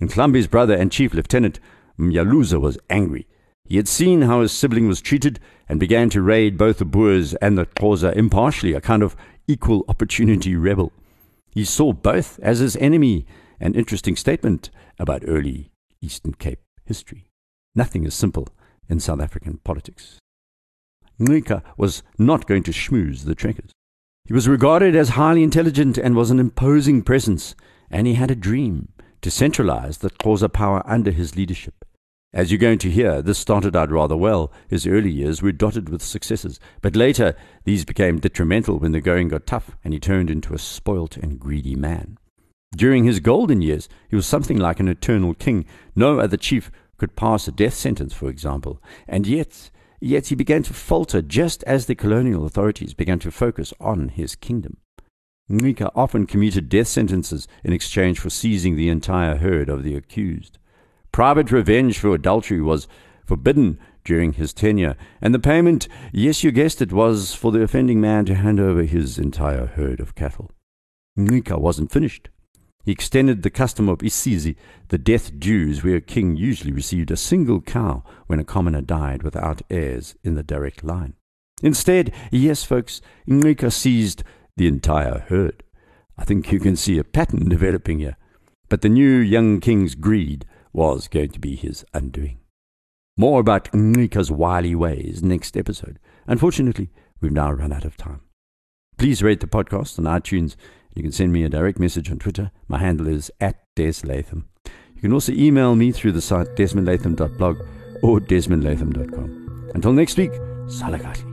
Ndlambe's 0.00 0.46
brother 0.46 0.74
and 0.74 0.92
chief 0.92 1.12
lieutenant, 1.12 1.58
Myaluza, 1.98 2.60
was 2.60 2.78
angry. 2.88 3.26
He 3.64 3.76
had 3.76 3.88
seen 3.88 4.22
how 4.22 4.40
his 4.40 4.52
sibling 4.52 4.86
was 4.86 5.00
treated 5.00 5.40
and 5.68 5.80
began 5.80 6.08
to 6.10 6.22
raid 6.22 6.56
both 6.56 6.78
the 6.78 6.84
Boers 6.84 7.34
and 7.34 7.58
the 7.58 7.66
Xhosa 7.66 8.14
impartially, 8.14 8.72
a 8.72 8.80
kind 8.80 9.02
of 9.02 9.16
equal 9.48 9.84
opportunity 9.88 10.54
rebel. 10.54 10.92
He 11.50 11.64
saw 11.64 11.92
both 11.92 12.38
as 12.40 12.60
his 12.60 12.76
enemy, 12.76 13.26
an 13.58 13.74
interesting 13.74 14.14
statement 14.14 14.70
about 14.98 15.24
early 15.26 15.72
Eastern 16.00 16.34
Cape 16.34 16.60
history. 16.84 17.30
Nothing 17.74 18.04
is 18.04 18.14
simple 18.14 18.48
in 18.88 19.00
South 19.00 19.20
African 19.20 19.58
politics. 19.58 20.18
Ngqika 21.20 21.62
was 21.76 22.02
not 22.18 22.46
going 22.46 22.62
to 22.64 22.72
schmooze 22.72 23.24
the 23.24 23.34
trekkers. 23.34 23.70
He 24.24 24.34
was 24.34 24.48
regarded 24.48 24.94
as 24.94 25.10
highly 25.10 25.42
intelligent 25.42 25.98
and 25.98 26.14
was 26.14 26.30
an 26.30 26.38
imposing 26.38 27.02
presence, 27.02 27.54
and 27.90 28.06
he 28.06 28.14
had 28.14 28.30
a 28.30 28.36
dream 28.36 28.92
to 29.22 29.30
centralize 29.30 29.98
the 29.98 30.10
Xhosa 30.10 30.52
power 30.52 30.82
under 30.84 31.10
his 31.10 31.34
leadership. 31.34 31.84
As 32.32 32.52
you're 32.52 32.58
going 32.58 32.78
to 32.80 32.90
hear, 32.90 33.22
this 33.22 33.38
started 33.38 33.74
out 33.74 33.90
rather 33.90 34.16
well. 34.16 34.52
His 34.68 34.86
early 34.86 35.10
years 35.10 35.40
were 35.40 35.50
dotted 35.50 35.88
with 35.88 36.02
successes, 36.02 36.60
but 36.82 36.94
later 36.94 37.34
these 37.64 37.86
became 37.86 38.18
detrimental 38.18 38.78
when 38.78 38.92
the 38.92 39.00
going 39.00 39.28
got 39.28 39.46
tough 39.46 39.76
and 39.82 39.94
he 39.94 40.00
turned 40.00 40.28
into 40.28 40.52
a 40.52 40.58
spoilt 40.58 41.16
and 41.16 41.40
greedy 41.40 41.74
man. 41.74 42.18
During 42.76 43.04
his 43.04 43.20
golden 43.20 43.62
years, 43.62 43.88
he 44.10 44.16
was 44.16 44.26
something 44.26 44.58
like 44.58 44.78
an 44.78 44.88
eternal 44.88 45.32
king. 45.32 45.64
No 45.96 46.20
other 46.20 46.36
chief 46.36 46.70
could 46.98 47.16
pass 47.16 47.48
a 47.48 47.52
death 47.52 47.72
sentence, 47.72 48.12
for 48.12 48.28
example. 48.28 48.82
And 49.06 49.26
yet, 49.26 49.70
yet 50.00 50.28
he 50.28 50.34
began 50.34 50.62
to 50.62 50.72
falter 50.72 51.22
just 51.22 51.62
as 51.64 51.86
the 51.86 51.94
colonial 51.94 52.44
authorities 52.44 52.94
began 52.94 53.18
to 53.18 53.30
focus 53.30 53.72
on 53.80 54.08
his 54.08 54.36
kingdom. 54.36 54.76
Ngqika 55.50 55.90
often 55.94 56.26
commuted 56.26 56.68
death 56.68 56.88
sentences 56.88 57.48
in 57.64 57.72
exchange 57.72 58.18
for 58.18 58.30
seizing 58.30 58.76
the 58.76 58.90
entire 58.90 59.36
herd 59.36 59.68
of 59.68 59.82
the 59.82 59.94
accused. 59.94 60.58
Private 61.10 61.50
revenge 61.50 61.98
for 61.98 62.14
adultery 62.14 62.60
was 62.60 62.86
forbidden 63.24 63.78
during 64.04 64.34
his 64.34 64.52
tenure, 64.52 64.96
and 65.20 65.34
the 65.34 65.38
payment, 65.38 65.88
yes, 66.12 66.44
you 66.44 66.50
guessed 66.50 66.80
it, 66.82 66.92
was 66.92 67.34
for 67.34 67.50
the 67.50 67.62
offending 67.62 68.00
man 68.00 68.24
to 68.26 68.34
hand 68.34 68.60
over 68.60 68.82
his 68.82 69.18
entire 69.18 69.66
herd 69.66 70.00
of 70.00 70.14
cattle. 70.14 70.50
Ngqika 71.18 71.58
wasn't 71.58 71.90
finished. 71.90 72.28
He 72.84 72.92
extended 72.92 73.42
the 73.42 73.50
custom 73.50 73.88
of 73.88 73.98
isizi, 73.98 74.56
the 74.88 74.98
death 74.98 75.38
dues, 75.38 75.84
where 75.84 75.96
a 75.96 76.00
king 76.00 76.36
usually 76.36 76.72
received 76.72 77.10
a 77.10 77.16
single 77.16 77.60
cow 77.60 78.02
when 78.26 78.38
a 78.38 78.44
commoner 78.44 78.80
died 78.80 79.22
without 79.22 79.62
heirs 79.70 80.14
in 80.24 80.34
the 80.34 80.42
direct 80.42 80.82
line. 80.82 81.14
Instead, 81.62 82.12
yes, 82.30 82.64
folks, 82.64 83.00
Ngqika 83.28 83.72
seized 83.72 84.22
the 84.56 84.68
entire 84.68 85.26
herd. 85.28 85.62
I 86.16 86.24
think 86.24 86.50
you 86.52 86.60
can 86.60 86.76
see 86.76 86.98
a 86.98 87.04
pattern 87.04 87.48
developing 87.48 87.98
here. 87.98 88.16
But 88.68 88.82
the 88.82 88.88
new 88.88 89.16
young 89.18 89.60
king's 89.60 89.94
greed 89.94 90.44
was 90.72 91.08
going 91.08 91.30
to 91.30 91.40
be 91.40 91.56
his 91.56 91.84
undoing. 91.94 92.38
More 93.16 93.40
about 93.40 93.72
Ngqika's 93.72 94.30
wily 94.30 94.74
ways 94.74 95.22
next 95.22 95.56
episode. 95.56 95.98
Unfortunately, 96.26 96.90
we've 97.20 97.32
now 97.32 97.50
run 97.50 97.72
out 97.72 97.84
of 97.84 97.96
time. 97.96 98.20
Please 98.96 99.22
rate 99.22 99.40
the 99.40 99.46
podcast 99.46 99.98
on 99.98 100.04
iTunes 100.04 100.56
you 100.94 101.02
can 101.02 101.12
send 101.12 101.32
me 101.32 101.44
a 101.44 101.48
direct 101.48 101.78
message 101.78 102.10
on 102.10 102.18
Twitter. 102.18 102.50
My 102.66 102.78
handle 102.78 103.06
is 103.08 103.30
at 103.40 103.56
Des 103.76 103.94
Latham. 104.04 104.48
You 104.96 105.02
can 105.02 105.12
also 105.12 105.32
email 105.32 105.76
me 105.76 105.92
through 105.92 106.12
the 106.12 106.20
site 106.20 106.48
desmondlatham.blog 106.56 107.58
or 108.02 108.20
desmondlatham.com. 108.20 109.70
Until 109.74 109.92
next 109.92 110.16
week, 110.16 110.32
Salakati. 110.66 111.24